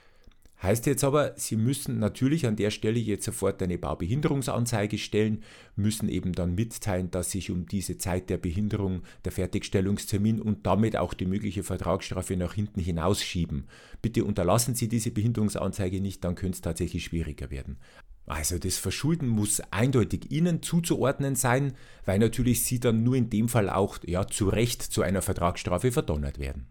Heißt 0.63 0.85
jetzt 0.85 1.05
aber, 1.05 1.33
Sie 1.37 1.57
müssen 1.57 1.99
natürlich 1.99 2.47
an 2.47 2.57
der 2.57 2.71
Stelle 2.71 2.99
jetzt 2.99 3.25
sofort 3.25 3.63
eine 3.63 3.79
Baubehinderungsanzeige 3.79 4.99
stellen, 4.99 5.43
müssen 5.75 6.11
eben 6.11 6.33
dann 6.33 6.55
mitteilen, 6.55 7.11
dass 7.11 7.31
sich 7.31 7.51
um 7.51 7.67
diese 7.67 7.97
Zeit 7.97 8.29
der 8.29 8.37
Behinderung 8.37 9.03
der 9.25 9.33
Fertigstellungstermin 9.33 10.39
und 10.39 10.67
damit 10.67 10.99
auch 10.99 11.15
die 11.15 11.25
mögliche 11.25 11.63
Vertragsstrafe 11.63 12.37
nach 12.37 12.53
hinten 12.53 12.81
hinausschieben. 12.81 13.69
Bitte 14.03 14.23
unterlassen 14.25 14.75
Sie 14.75 14.89
diese 14.89 15.11
Behinderungsanzeige 15.11 16.03
nicht, 16.03 16.23
dann 16.25 16.35
könnte 16.35 16.57
es 16.57 16.61
tatsächlich 16.61 17.05
schwieriger 17.05 17.51
werden. 17.51 17.79
Also 18.27 18.59
das 18.59 18.77
Verschulden 18.77 19.29
muss 19.29 19.61
eindeutig 19.71 20.31
Ihnen 20.31 20.63
zuzuordnen 20.63 21.37
sein, 21.37 21.73
weil 22.05 22.19
natürlich 22.19 22.65
Sie 22.65 22.79
dann 22.79 23.03
nur 23.03 23.17
in 23.17 23.31
dem 23.31 23.49
Fall 23.49 23.71
auch 23.71 23.99
ja, 24.07 24.27
zu 24.27 24.49
Recht 24.51 24.83
zu 24.83 25.01
einer 25.01 25.23
Vertragsstrafe 25.23 25.91
verdonnert 25.91 26.39
werden. 26.39 26.67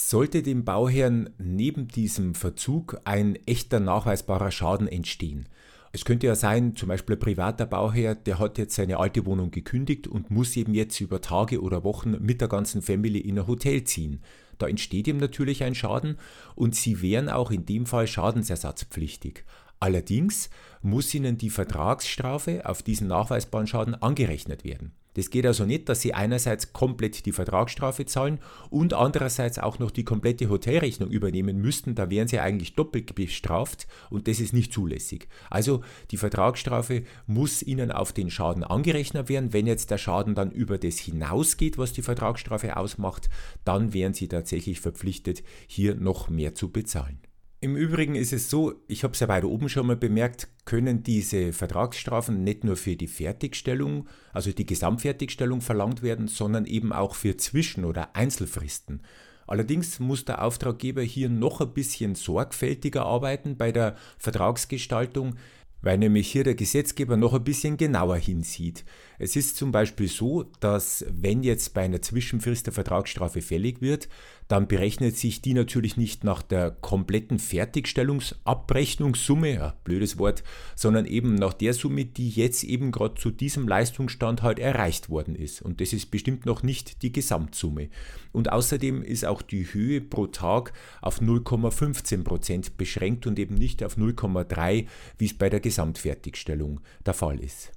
Sollte 0.00 0.44
dem 0.44 0.64
Bauherrn 0.64 1.30
neben 1.38 1.88
diesem 1.88 2.36
Verzug 2.36 3.00
ein 3.02 3.36
echter 3.46 3.80
nachweisbarer 3.80 4.52
Schaden 4.52 4.86
entstehen, 4.86 5.48
es 5.90 6.04
könnte 6.04 6.28
ja 6.28 6.36
sein, 6.36 6.76
zum 6.76 6.88
Beispiel 6.88 7.16
ein 7.16 7.20
privater 7.20 7.66
Bauherr, 7.66 8.14
der 8.14 8.38
hat 8.38 8.58
jetzt 8.58 8.76
seine 8.76 8.98
alte 8.98 9.26
Wohnung 9.26 9.50
gekündigt 9.50 10.06
und 10.06 10.30
muss 10.30 10.56
eben 10.56 10.72
jetzt 10.72 11.00
über 11.00 11.20
Tage 11.20 11.60
oder 11.60 11.82
Wochen 11.82 12.16
mit 12.20 12.40
der 12.40 12.46
ganzen 12.46 12.80
Family 12.80 13.18
in 13.18 13.40
ein 13.40 13.48
Hotel 13.48 13.82
ziehen. 13.82 14.20
Da 14.58 14.68
entsteht 14.68 15.08
ihm 15.08 15.16
natürlich 15.16 15.64
ein 15.64 15.74
Schaden 15.74 16.16
und 16.54 16.76
sie 16.76 17.02
wären 17.02 17.28
auch 17.28 17.50
in 17.50 17.66
dem 17.66 17.84
Fall 17.84 18.06
schadensersatzpflichtig. 18.06 19.44
Allerdings 19.80 20.48
muss 20.80 21.12
ihnen 21.12 21.38
die 21.38 21.50
Vertragsstrafe 21.50 22.66
auf 22.66 22.84
diesen 22.84 23.08
nachweisbaren 23.08 23.66
Schaden 23.66 23.94
angerechnet 23.94 24.64
werden. 24.64 24.92
Das 25.14 25.30
geht 25.30 25.46
also 25.46 25.64
nicht, 25.64 25.88
dass 25.88 26.00
sie 26.00 26.14
einerseits 26.14 26.72
komplett 26.72 27.26
die 27.26 27.32
Vertragsstrafe 27.32 28.06
zahlen 28.06 28.38
und 28.70 28.94
andererseits 28.94 29.58
auch 29.58 29.78
noch 29.78 29.90
die 29.90 30.04
komplette 30.04 30.48
Hotelrechnung 30.48 31.10
übernehmen 31.10 31.60
müssten. 31.60 31.94
Da 31.94 32.10
wären 32.10 32.28
sie 32.28 32.38
eigentlich 32.38 32.74
doppelt 32.74 33.14
bestraft 33.14 33.86
und 34.10 34.28
das 34.28 34.40
ist 34.40 34.52
nicht 34.52 34.72
zulässig. 34.72 35.28
Also 35.50 35.82
die 36.10 36.16
Vertragsstrafe 36.16 37.02
muss 37.26 37.62
ihnen 37.62 37.90
auf 37.90 38.12
den 38.12 38.30
Schaden 38.30 38.64
angerechnet 38.64 39.28
werden. 39.28 39.52
Wenn 39.52 39.66
jetzt 39.66 39.90
der 39.90 39.98
Schaden 39.98 40.34
dann 40.34 40.50
über 40.50 40.78
das 40.78 40.98
hinausgeht, 40.98 41.78
was 41.78 41.92
die 41.92 42.02
Vertragsstrafe 42.02 42.76
ausmacht, 42.76 43.28
dann 43.64 43.92
wären 43.92 44.14
sie 44.14 44.28
tatsächlich 44.28 44.80
verpflichtet, 44.80 45.42
hier 45.66 45.94
noch 45.94 46.28
mehr 46.28 46.54
zu 46.54 46.70
bezahlen. 46.70 47.18
Im 47.60 47.74
Übrigen 47.74 48.14
ist 48.14 48.32
es 48.32 48.50
so, 48.50 48.74
ich 48.86 49.02
habe 49.02 49.14
es 49.14 49.20
ja 49.20 49.26
weiter 49.26 49.48
oben 49.48 49.68
schon 49.68 49.88
mal 49.88 49.96
bemerkt, 49.96 50.46
können 50.64 51.02
diese 51.02 51.52
Vertragsstrafen 51.52 52.44
nicht 52.44 52.62
nur 52.62 52.76
für 52.76 52.94
die 52.94 53.08
Fertigstellung, 53.08 54.06
also 54.32 54.52
die 54.52 54.64
Gesamtfertigstellung 54.64 55.60
verlangt 55.60 56.02
werden, 56.02 56.28
sondern 56.28 56.66
eben 56.66 56.92
auch 56.92 57.16
für 57.16 57.36
Zwischen- 57.36 57.84
oder 57.84 58.14
Einzelfristen. 58.14 59.02
Allerdings 59.48 59.98
muss 59.98 60.24
der 60.24 60.44
Auftraggeber 60.44 61.02
hier 61.02 61.28
noch 61.28 61.60
ein 61.60 61.72
bisschen 61.72 62.14
sorgfältiger 62.14 63.04
arbeiten 63.04 63.56
bei 63.56 63.72
der 63.72 63.96
Vertragsgestaltung, 64.18 65.34
weil 65.80 65.98
nämlich 65.98 66.30
hier 66.30 66.44
der 66.44 66.54
Gesetzgeber 66.54 67.16
noch 67.16 67.34
ein 67.34 67.44
bisschen 67.44 67.76
genauer 67.76 68.16
hinsieht. 68.16 68.84
Es 69.18 69.36
ist 69.36 69.56
zum 69.56 69.72
Beispiel 69.72 70.08
so, 70.08 70.44
dass 70.60 71.04
wenn 71.10 71.42
jetzt 71.42 71.74
bei 71.74 71.82
einer 71.82 72.02
Zwischenfrist 72.02 72.66
der 72.66 72.72
Vertragsstrafe 72.72 73.42
fällig 73.42 73.80
wird, 73.80 74.08
dann 74.48 74.66
berechnet 74.66 75.16
sich 75.16 75.40
die 75.42 75.54
natürlich 75.54 75.96
nicht 75.98 76.24
nach 76.24 76.42
der 76.42 76.70
kompletten 76.70 77.38
Fertigstellungsabrechnungssumme, 77.38 79.54
ja, 79.54 79.76
blödes 79.84 80.18
Wort, 80.18 80.42
sondern 80.74 81.04
eben 81.04 81.34
nach 81.34 81.52
der 81.52 81.74
Summe, 81.74 82.06
die 82.06 82.30
jetzt 82.30 82.64
eben 82.64 82.90
gerade 82.90 83.14
zu 83.14 83.30
diesem 83.30 83.68
Leistungsstand 83.68 84.42
halt 84.42 84.58
erreicht 84.58 85.10
worden 85.10 85.36
ist. 85.36 85.60
Und 85.62 85.82
das 85.82 85.92
ist 85.92 86.10
bestimmt 86.10 86.46
noch 86.46 86.62
nicht 86.62 87.02
die 87.02 87.12
Gesamtsumme. 87.12 87.90
Und 88.32 88.50
außerdem 88.50 89.02
ist 89.02 89.26
auch 89.26 89.42
die 89.42 89.70
Höhe 89.72 90.00
pro 90.00 90.26
Tag 90.26 90.72
auf 91.02 91.20
0,15 91.20 92.24
Prozent 92.24 92.78
beschränkt 92.78 93.26
und 93.26 93.38
eben 93.38 93.54
nicht 93.54 93.84
auf 93.84 93.98
0,3, 93.98 94.86
wie 95.18 95.26
es 95.26 95.34
bei 95.34 95.50
der 95.50 95.60
Gesamtfertigstellung 95.60 96.80
der 97.04 97.12
Fall 97.14 97.38
ist. 97.40 97.72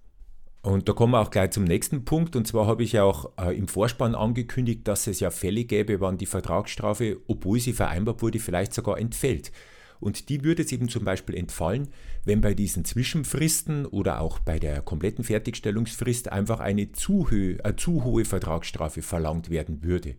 Und 0.62 0.88
da 0.88 0.94
kommen 0.94 1.14
wir 1.14 1.22
auch 1.22 1.32
gleich 1.32 1.52
zum 1.52 1.64
nächsten 1.64 2.06
Punkt. 2.06 2.36
Und 2.36 2.48
zwar 2.48 2.68
habe 2.68 2.84
ich 2.84 2.92
ja 2.92 3.04
auch 3.04 3.32
äh, 3.40 3.58
im 3.58 3.68
Vorspann 3.68 4.14
angekündigt, 4.14 4.88
dass 4.88 5.08
es 5.08 5.20
ja 5.20 5.32
Fälle 5.32 5.64
gäbe, 5.64 6.00
wann 6.00 6.18
die 6.18 6.28
Vertragsstrafe, 6.28 7.18
obwohl 7.28 7.60
sie 7.60 7.74
vereinbart 7.74 8.22
wurde, 8.22 8.40
vielleicht 8.40 8.74
sogar 8.74 9.00
entfällt. 9.00 9.52
Und 10.00 10.30
die 10.30 10.44
würde 10.44 10.64
es 10.64 10.72
eben 10.72 10.90
zum 10.90 11.06
Beispiel 11.06 11.36
entfallen, 11.36 11.90
wenn 12.26 12.42
bei 12.42 12.54
diesen 12.54 12.86
Zwischenfristen 12.86 13.86
oder 13.86 14.20
auch 14.20 14.40
bei 14.40 14.60
der 14.60 14.82
kompletten 14.82 15.24
Fertigstellungsfrist 15.24 16.32
einfach 16.32 16.60
eine 16.60 16.92
zu, 16.92 17.28
äh, 17.32 17.76
zu 17.76 18.04
hohe 18.04 18.26
Vertragsstrafe 18.26 19.02
verlangt 19.02 19.50
werden 19.50 19.84
würde. 19.84 20.16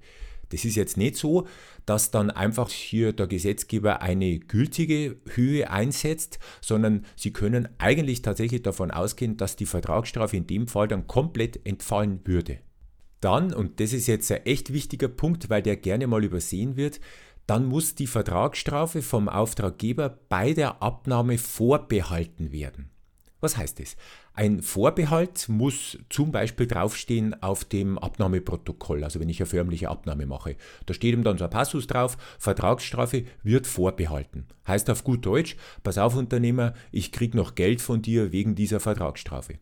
Das 0.52 0.66
ist 0.66 0.76
jetzt 0.76 0.98
nicht 0.98 1.16
so, 1.16 1.46
dass 1.86 2.10
dann 2.10 2.30
einfach 2.30 2.68
hier 2.68 3.12
der 3.12 3.26
Gesetzgeber 3.26 4.02
eine 4.02 4.38
gültige 4.38 5.16
Höhe 5.34 5.70
einsetzt, 5.70 6.38
sondern 6.60 7.06
Sie 7.16 7.32
können 7.32 7.68
eigentlich 7.78 8.20
tatsächlich 8.20 8.62
davon 8.62 8.90
ausgehen, 8.90 9.38
dass 9.38 9.56
die 9.56 9.66
Vertragsstrafe 9.66 10.36
in 10.36 10.46
dem 10.46 10.68
Fall 10.68 10.88
dann 10.88 11.06
komplett 11.06 11.66
entfallen 11.66 12.20
würde. 12.24 12.58
Dann, 13.20 13.54
und 13.54 13.80
das 13.80 13.92
ist 13.92 14.08
jetzt 14.08 14.30
ein 14.30 14.44
echt 14.44 14.72
wichtiger 14.72 15.08
Punkt, 15.08 15.48
weil 15.48 15.62
der 15.62 15.76
gerne 15.76 16.06
mal 16.06 16.22
übersehen 16.22 16.76
wird, 16.76 17.00
dann 17.46 17.66
muss 17.66 17.94
die 17.94 18.06
Vertragsstrafe 18.06 19.00
vom 19.00 19.28
Auftraggeber 19.28 20.18
bei 20.28 20.52
der 20.52 20.82
Abnahme 20.82 21.38
vorbehalten 21.38 22.52
werden. 22.52 22.91
Was 23.42 23.56
heißt 23.56 23.80
das? 23.80 23.96
Ein 24.34 24.62
Vorbehalt 24.62 25.48
muss 25.48 25.98
zum 26.08 26.30
Beispiel 26.30 26.68
draufstehen 26.68 27.42
auf 27.42 27.64
dem 27.64 27.98
Abnahmeprotokoll, 27.98 29.02
also 29.02 29.18
wenn 29.18 29.28
ich 29.28 29.40
eine 29.40 29.46
förmliche 29.46 29.88
Abnahme 29.88 30.26
mache. 30.26 30.54
Da 30.86 30.94
steht 30.94 31.12
ihm 31.12 31.24
dann 31.24 31.38
so 31.38 31.44
ein 31.44 31.50
Passus 31.50 31.88
drauf, 31.88 32.16
Vertragsstrafe 32.38 33.24
wird 33.42 33.66
vorbehalten. 33.66 34.46
Heißt 34.68 34.88
auf 34.90 35.02
gut 35.02 35.26
Deutsch, 35.26 35.56
pass 35.82 35.98
auf 35.98 36.14
Unternehmer, 36.14 36.74
ich 36.92 37.10
krieg 37.10 37.34
noch 37.34 37.56
Geld 37.56 37.80
von 37.80 38.00
dir 38.00 38.30
wegen 38.30 38.54
dieser 38.54 38.78
Vertragsstrafe. 38.78 39.54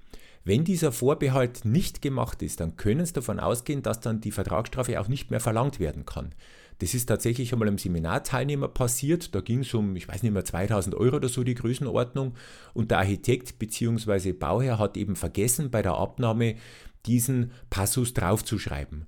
Wenn 0.44 0.64
dieser 0.64 0.92
Vorbehalt 0.92 1.64
nicht 1.64 2.02
gemacht 2.02 2.42
ist, 2.42 2.60
dann 2.60 2.76
können 2.76 3.06
Sie 3.06 3.14
davon 3.14 3.40
ausgehen, 3.40 3.82
dass 3.82 4.00
dann 4.00 4.20
die 4.20 4.30
Vertragsstrafe 4.30 5.00
auch 5.00 5.08
nicht 5.08 5.30
mehr 5.30 5.40
verlangt 5.40 5.80
werden 5.80 6.04
kann. 6.04 6.34
Das 6.80 6.94
ist 6.94 7.06
tatsächlich 7.06 7.52
einmal 7.52 7.68
einem 7.68 7.78
Seminarteilnehmer 7.78 8.68
passiert. 8.68 9.34
Da 9.34 9.40
ging 9.40 9.60
es 9.60 9.74
um, 9.74 9.94
ich 9.96 10.08
weiß 10.08 10.22
nicht 10.22 10.32
mehr, 10.32 10.44
2000 10.44 10.94
Euro 10.94 11.16
oder 11.16 11.28
so 11.28 11.44
die 11.44 11.54
Größenordnung. 11.54 12.34
Und 12.72 12.90
der 12.90 12.98
Architekt 12.98 13.58
bzw. 13.58 14.32
Bauherr 14.32 14.78
hat 14.78 14.96
eben 14.96 15.14
vergessen, 15.14 15.70
bei 15.70 15.82
der 15.82 15.94
Abnahme 15.94 16.56
diesen 17.04 17.52
Passus 17.68 18.14
draufzuschreiben. 18.14 19.06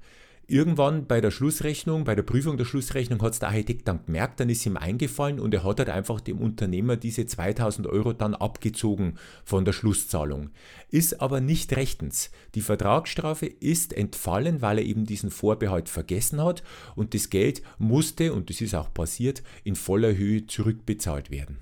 Irgendwann 0.48 1.06
bei 1.06 1.20
der 1.20 1.30
Schlussrechnung, 1.30 2.04
bei 2.04 2.16
der 2.16 2.24
Prüfung 2.24 2.56
der 2.56 2.64
Schlussrechnung 2.64 3.22
hat 3.22 3.32
es 3.32 3.38
der 3.38 3.48
Architekt 3.48 3.86
dann 3.86 4.04
gemerkt, 4.04 4.40
dann 4.40 4.50
ist 4.50 4.66
ihm 4.66 4.76
eingefallen 4.76 5.38
und 5.38 5.54
er 5.54 5.62
hat 5.62 5.78
halt 5.78 5.88
einfach 5.88 6.20
dem 6.20 6.38
Unternehmer 6.38 6.96
diese 6.96 7.26
2000 7.26 7.86
Euro 7.86 8.12
dann 8.12 8.34
abgezogen 8.34 9.14
von 9.44 9.64
der 9.64 9.72
Schlusszahlung. 9.72 10.50
Ist 10.90 11.20
aber 11.20 11.40
nicht 11.40 11.74
rechtens. 11.76 12.30
Die 12.56 12.60
Vertragsstrafe 12.60 13.46
ist 13.46 13.92
entfallen, 13.92 14.60
weil 14.62 14.78
er 14.78 14.84
eben 14.84 15.06
diesen 15.06 15.30
Vorbehalt 15.30 15.88
vergessen 15.88 16.42
hat 16.42 16.64
und 16.96 17.14
das 17.14 17.30
Geld 17.30 17.62
musste, 17.78 18.32
und 18.32 18.50
das 18.50 18.60
ist 18.60 18.74
auch 18.74 18.92
passiert, 18.92 19.42
in 19.62 19.76
voller 19.76 20.16
Höhe 20.16 20.46
zurückbezahlt 20.46 21.30
werden. 21.30 21.58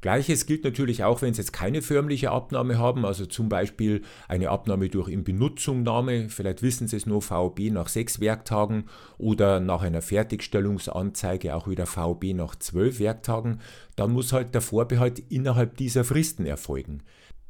Gleiches 0.00 0.46
gilt 0.46 0.64
natürlich 0.64 1.04
auch, 1.04 1.20
wenn 1.20 1.34
Sie 1.34 1.42
jetzt 1.42 1.52
keine 1.52 1.82
förmliche 1.82 2.30
Abnahme 2.30 2.78
haben, 2.78 3.04
also 3.04 3.26
zum 3.26 3.50
Beispiel 3.50 4.02
eine 4.28 4.48
Abnahme 4.48 4.88
durch 4.88 5.08
Inbenutznahme, 5.08 6.30
vielleicht 6.30 6.62
wissen 6.62 6.88
Sie 6.88 6.96
es 6.96 7.04
nur 7.04 7.20
VOB 7.20 7.70
nach 7.70 7.88
sechs 7.88 8.18
Werktagen 8.18 8.84
oder 9.18 9.60
nach 9.60 9.82
einer 9.82 10.00
Fertigstellungsanzeige 10.00 11.54
auch 11.54 11.68
wieder 11.68 11.84
VOB 11.84 12.32
nach 12.34 12.56
zwölf 12.56 12.98
Werktagen, 12.98 13.60
dann 13.96 14.12
muss 14.12 14.32
halt 14.32 14.54
der 14.54 14.62
Vorbehalt 14.62 15.18
innerhalb 15.28 15.76
dieser 15.76 16.04
Fristen 16.04 16.46
erfolgen. 16.46 17.02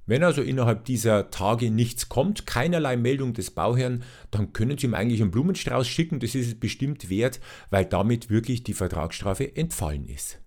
Wenn 0.06 0.24
also 0.24 0.42
innerhalb 0.42 0.86
dieser 0.86 1.30
Tage 1.30 1.70
nichts 1.70 2.08
kommt, 2.08 2.44
keinerlei 2.44 2.96
Meldung 2.96 3.32
des 3.32 3.52
Bauherrn, 3.52 4.02
dann 4.32 4.52
können 4.52 4.76
Sie 4.76 4.88
ihm 4.88 4.94
eigentlich 4.94 5.22
einen 5.22 5.30
Blumenstrauß 5.30 5.86
schicken, 5.86 6.18
das 6.18 6.34
ist 6.34 6.48
es 6.48 6.58
bestimmt 6.58 7.10
wert, 7.10 7.38
weil 7.70 7.84
damit 7.84 8.28
wirklich 8.28 8.64
die 8.64 8.74
Vertragsstrafe 8.74 9.54
entfallen 9.54 10.08
ist. 10.08 10.40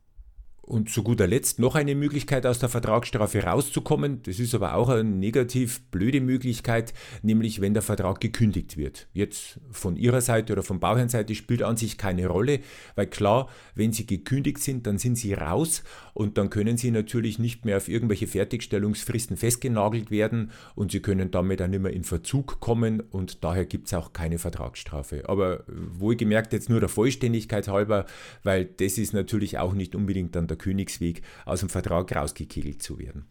Und 0.66 0.90
zu 0.90 1.04
guter 1.04 1.28
Letzt 1.28 1.60
noch 1.60 1.76
eine 1.76 1.94
Möglichkeit, 1.94 2.46
aus 2.46 2.58
der 2.58 2.70
Vertragsstrafe 2.70 3.44
rauszukommen. 3.44 4.24
Das 4.24 4.40
ist 4.40 4.56
aber 4.56 4.76
auch 4.76 4.88
eine 4.88 5.04
negativ 5.04 5.82
blöde 5.92 6.22
Möglichkeit, 6.22 6.94
nämlich 7.22 7.60
wenn 7.60 7.74
der 7.74 7.84
Vertrag 7.84 8.22
gekündigt 8.22 8.78
wird. 8.78 9.08
Jetzt 9.12 9.60
von 9.72 9.98
Ihrer 9.98 10.22
Seite 10.22 10.54
oder 10.54 10.64
von 10.64 10.80
Bauherrnseite 10.80 11.36
spielt 11.36 11.64
an 11.64 11.76
sich 11.76 11.98
keine 11.98 12.28
Rolle, 12.28 12.62
weil 12.96 13.08
klar, 13.08 13.50
wenn 13.76 13.92
Sie 13.92 14.06
gekündigt 14.06 14.60
sind, 14.60 14.88
dann 14.88 14.98
sind 14.98 15.18
Sie 15.18 15.34
raus 15.34 15.84
und 16.14 16.38
dann 16.38 16.50
können 16.50 16.78
Sie 16.78 16.92
natürlich 16.92 17.40
nicht 17.40 17.66
mehr 17.66 17.76
auf 17.76 17.90
irgendwelche 17.90 18.28
Fertigstellungsfristen 18.28 19.36
festgenagelt 19.36 20.12
werden 20.12 20.52
und 20.76 20.94
Sie 20.94 21.02
können 21.02 21.30
damit 21.30 21.62
auch 21.62 21.68
nicht 21.68 21.82
mehr 21.82 21.92
in 21.92 22.06
Verzug 22.06 22.62
kommen 22.62 23.02
und 23.02 23.44
daher 23.44 23.66
gibt 23.66 23.88
es 23.88 23.94
auch 23.94 24.14
keine 24.14 24.38
Vertragsstrafe. 24.38 25.28
Aber 25.28 25.66
wohlgemerkt 25.68 26.54
jetzt 26.54 26.70
nur 26.70 26.80
der 26.80 26.88
Vollständigkeit 26.88 27.68
halber, 27.68 28.06
weil 28.44 28.64
das 28.64 28.98
ist 28.98 29.14
natürlich 29.14 29.58
auch 29.58 29.74
nicht 29.74 29.94
unbedingt 29.94 30.38
dann 30.38 30.48
der 30.54 30.58
Königsweg, 30.58 31.22
aus 31.46 31.60
dem 31.60 31.70
Vertrag 31.70 32.16
rausgekegelt 32.16 32.82
zu 32.82 33.00
werden. 33.00 33.26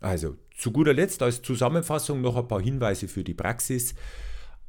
Also, 0.00 0.36
zu 0.56 0.72
guter 0.72 0.92
Letzt 0.92 1.22
als 1.22 1.42
Zusammenfassung 1.42 2.20
noch 2.20 2.36
ein 2.36 2.48
paar 2.48 2.60
Hinweise 2.60 3.08
für 3.08 3.24
die 3.24 3.34
Praxis. 3.34 3.94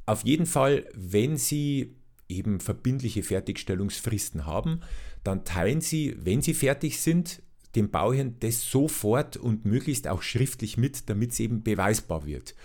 Auf 0.05 0.23
jeden 0.23 0.45
Fall, 0.45 0.85
wenn 0.93 1.37
Sie 1.37 1.95
eben 2.29 2.59
verbindliche 2.59 3.23
Fertigstellungsfristen 3.23 4.45
haben, 4.45 4.81
dann 5.23 5.43
teilen 5.43 5.81
Sie, 5.81 6.15
wenn 6.19 6.41
Sie 6.41 6.53
fertig 6.53 7.01
sind, 7.01 7.41
dem 7.75 7.91
Bauherrn 7.91 8.37
das 8.39 8.69
sofort 8.69 9.37
und 9.37 9.65
möglichst 9.65 10.07
auch 10.07 10.21
schriftlich 10.21 10.77
mit, 10.77 11.09
damit 11.09 11.31
es 11.31 11.39
eben 11.39 11.63
beweisbar 11.63 12.25
wird. 12.25 12.55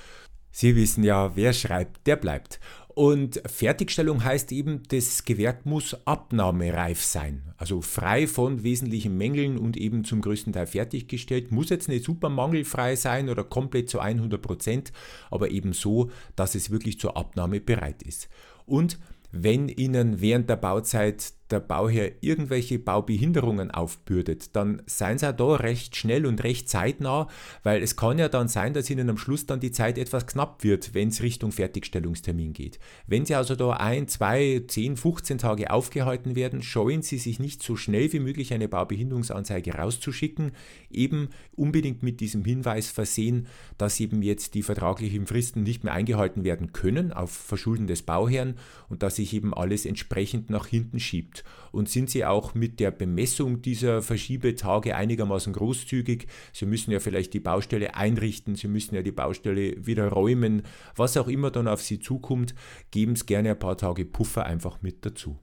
Sie 0.50 0.76
wissen 0.76 1.02
ja, 1.02 1.34
wer 1.34 1.52
schreibt, 1.52 2.06
der 2.06 2.16
bleibt. 2.16 2.60
Und 2.94 3.40
Fertigstellung 3.46 4.22
heißt 4.22 4.52
eben, 4.52 4.82
das 4.88 5.25
Gewerk 5.25 5.64
muss 5.64 5.96
abnahmereif 6.06 7.02
sein, 7.02 7.54
also 7.56 7.80
frei 7.80 8.26
von 8.26 8.64
wesentlichen 8.64 9.16
Mängeln 9.16 9.56
und 9.56 9.76
eben 9.78 10.04
zum 10.04 10.20
größten 10.20 10.52
Teil 10.52 10.66
fertiggestellt. 10.66 11.52
Muss 11.52 11.70
jetzt 11.70 11.88
nicht 11.88 12.04
super 12.04 12.28
mangelfrei 12.28 12.96
sein 12.96 13.30
oder 13.30 13.44
komplett 13.44 13.88
zu 13.88 14.00
100 14.00 14.42
Prozent, 14.42 14.92
aber 15.30 15.50
eben 15.50 15.72
so, 15.72 16.11
dass 16.37 16.54
es 16.54 16.70
wirklich 16.70 16.99
zur 16.99 17.16
Abnahme 17.16 17.61
bereit 17.61 18.02
ist. 18.02 18.28
Und 18.66 18.99
wenn 19.30 19.68
Ihnen 19.68 20.20
während 20.20 20.50
der 20.50 20.56
Bauzeit 20.56 21.32
der 21.52 21.61
Bauherr 21.61 22.11
irgendwelche 22.21 22.78
Baubehinderungen 22.78 23.71
aufbürdet, 23.71 24.56
dann 24.56 24.82
seien 24.87 25.18
Sie 25.18 25.28
auch 25.28 25.37
da 25.37 25.54
recht 25.56 25.97
schnell 25.97 26.26
und 26.26 26.42
recht 26.42 26.68
zeitnah, 26.68 27.28
weil 27.62 27.82
es 27.82 27.97
kann 27.97 28.18
ja 28.18 28.28
dann 28.28 28.49
sein, 28.49 28.75
dass 28.75 28.90
Ihnen 28.90 29.09
am 29.11 29.18
Schluss 29.18 29.47
dann 29.47 29.61
die 29.61 29.71
Zeit 29.71 29.99
etwas 29.99 30.26
knapp 30.26 30.64
wird, 30.64 30.94
wenn 30.94 31.09
es 31.09 31.23
Richtung 31.23 31.52
Fertigstellungstermin 31.52 32.52
geht. 32.52 32.80
Wenn 33.06 33.25
Sie 33.26 33.35
also 33.35 33.54
da 33.54 33.75
ein, 33.75 34.09
zwei, 34.09 34.64
zehn, 34.66 34.97
15 34.97 35.38
Tage 35.38 35.71
aufgehalten 35.71 36.35
werden, 36.35 36.62
scheuen 36.62 37.02
Sie 37.02 37.18
sich 37.18 37.38
nicht 37.38 37.62
so 37.62 37.76
schnell 37.76 38.12
wie 38.12 38.21
möglich 38.21 38.52
eine 38.52 38.68
Baubehinderungsanzeige 38.68 39.75
rauszuschicken, 39.75 40.52
eben 40.90 41.28
unbedingt 41.54 42.02
mit 42.02 42.21
diesem 42.21 42.44
Hinweis 42.44 42.90
versehen, 42.90 43.47
dass 43.78 44.00
eben 44.00 44.23
jetzt 44.23 44.54
die 44.54 44.62
vertraglichen 44.62 45.26
Fristen 45.26 45.62
nicht 45.62 45.85
mehr 45.85 45.92
eingehalten 45.92 46.44
werden 46.44 46.73
können 46.73 47.12
auf 47.12 47.30
Verschulden 47.30 47.87
des 47.87 48.02
Bauherrn 48.02 48.54
und 48.88 49.02
dass 49.02 49.16
sich 49.16 49.35
eben 49.35 49.54
alles 49.54 49.87
entsprechend 49.87 50.50
nach 50.50 50.66
hinten 50.66 51.00
schiebt. 51.00 51.41
Und 51.70 51.88
sind 51.88 52.11
Sie 52.11 52.25
auch 52.25 52.54
mit 52.54 52.80
der 52.80 52.90
Bemessung 52.90 53.62
dieser 53.62 54.02
Verschiebetage 54.02 54.94
einigermaßen 54.94 55.52
großzügig? 55.52 56.26
Sie 56.52 56.66
müssen 56.66 56.90
ja 56.90 57.00
vielleicht 57.00 57.34
die 57.34 57.40
Baustelle 57.40 57.94
einrichten, 57.94 58.54
Sie 58.54 58.68
müssen 58.68 58.94
ja 58.94 59.02
die 59.02 59.12
Baustelle 59.12 59.87
wieder 59.87 60.08
räumen, 60.08 60.62
was 60.96 61.16
auch 61.16 61.28
immer 61.28 61.50
dann 61.50 61.68
auf 61.68 61.82
Sie 61.82 61.99
zukommt, 61.99 62.54
geben 62.90 63.16
Sie 63.16 63.26
gerne 63.26 63.50
ein 63.50 63.58
paar 63.58 63.76
Tage 63.76 64.04
Puffer 64.04 64.44
einfach 64.46 64.82
mit 64.82 65.04
dazu. 65.06 65.38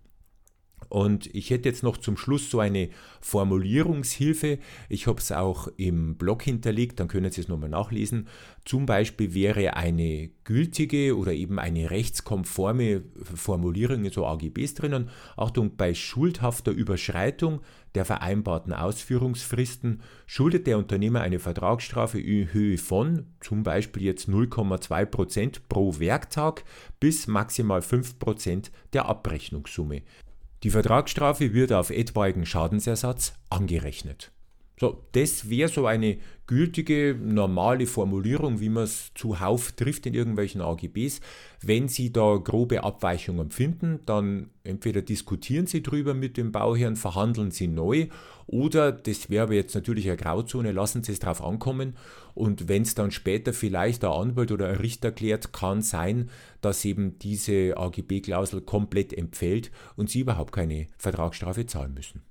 Und 0.89 1.33
ich 1.35 1.51
hätte 1.51 1.69
jetzt 1.69 1.83
noch 1.83 1.97
zum 1.97 2.17
Schluss 2.17 2.49
so 2.49 2.59
eine 2.59 2.89
Formulierungshilfe. 3.21 4.57
Ich 4.89 5.07
habe 5.07 5.19
es 5.19 5.31
auch 5.31 5.67
im 5.77 6.15
Blog 6.15 6.43
hinterlegt, 6.43 6.99
dann 6.99 7.07
können 7.07 7.31
Sie 7.31 7.41
es 7.41 7.47
nochmal 7.47 7.69
nachlesen. 7.69 8.27
Zum 8.65 8.85
Beispiel 8.85 9.33
wäre 9.33 9.75
eine 9.75 10.29
gültige 10.43 11.15
oder 11.15 11.31
eben 11.31 11.59
eine 11.59 11.91
rechtskonforme 11.91 13.03
Formulierung 13.35 14.05
in 14.05 14.11
so 14.11 14.25
AGBs 14.25 14.73
drinnen. 14.73 15.09
Achtung, 15.37 15.75
bei 15.77 15.93
schuldhafter 15.93 16.71
Überschreitung 16.71 17.61
der 17.95 18.05
vereinbarten 18.05 18.73
Ausführungsfristen 18.73 20.01
schuldet 20.27 20.67
der 20.67 20.77
Unternehmer 20.77 21.21
eine 21.21 21.39
Vertragsstrafe 21.39 22.19
in 22.19 22.53
Höhe 22.53 22.77
von 22.77 23.25
zum 23.39 23.63
Beispiel 23.63 24.03
jetzt 24.03 24.29
0,2% 24.29 25.61
pro 25.67 25.99
Werktag 25.99 26.63
bis 26.99 27.27
maximal 27.27 27.79
5% 27.79 28.69
der 28.93 29.05
Abrechnungssumme. 29.05 30.03
Die 30.63 30.71
Vertragsstrafe 30.71 31.53
wird 31.53 31.71
auf 31.71 31.89
etwaigen 31.89 32.45
Schadensersatz 32.45 33.33
angerechnet. 33.49 34.31
So, 34.79 35.03
das 35.11 35.49
wäre 35.49 35.67
so 35.67 35.87
eine 35.87 36.19
gültige, 36.47 37.13
normale 37.21 37.85
Formulierung, 37.85 38.61
wie 38.61 38.69
man 38.69 38.85
es 38.85 39.11
zuhauf 39.13 39.73
trifft 39.73 40.05
in 40.05 40.13
irgendwelchen 40.13 40.61
AGBs. 40.61 41.19
Wenn 41.61 41.89
Sie 41.89 42.13
da 42.13 42.37
grobe 42.37 42.83
Abweichungen 42.83 43.51
finden, 43.51 43.99
dann 44.05 44.49
entweder 44.63 45.01
diskutieren 45.01 45.67
Sie 45.67 45.83
drüber 45.83 46.13
mit 46.13 46.37
dem 46.37 46.53
Bauherrn, 46.53 46.95
verhandeln 46.95 47.51
Sie 47.51 47.67
neu 47.67 48.07
oder, 48.47 48.93
das 48.93 49.29
wäre 49.29 49.43
aber 49.43 49.53
jetzt 49.53 49.75
natürlich 49.75 50.07
eine 50.07 50.17
Grauzone, 50.17 50.71
lassen 50.71 51.03
Sie 51.03 51.11
es 51.11 51.19
drauf 51.19 51.43
ankommen 51.43 51.97
und 52.33 52.69
wenn 52.69 52.83
es 52.83 52.95
dann 52.95 53.11
später 53.11 53.51
vielleicht 53.51 54.05
ein 54.05 54.11
Anwalt 54.11 54.51
oder 54.53 54.69
ein 54.69 54.77
Richter 54.77 55.11
klärt, 55.11 55.51
kann 55.51 55.81
sein, 55.81 56.29
dass 56.61 56.85
eben 56.85 57.19
diese 57.19 57.75
AGB-Klausel 57.77 58.61
komplett 58.61 59.11
empfällt 59.11 59.71
und 59.97 60.09
Sie 60.09 60.21
überhaupt 60.21 60.53
keine 60.53 60.87
Vertragsstrafe 60.97 61.65
zahlen 61.65 61.93
müssen. 61.93 62.28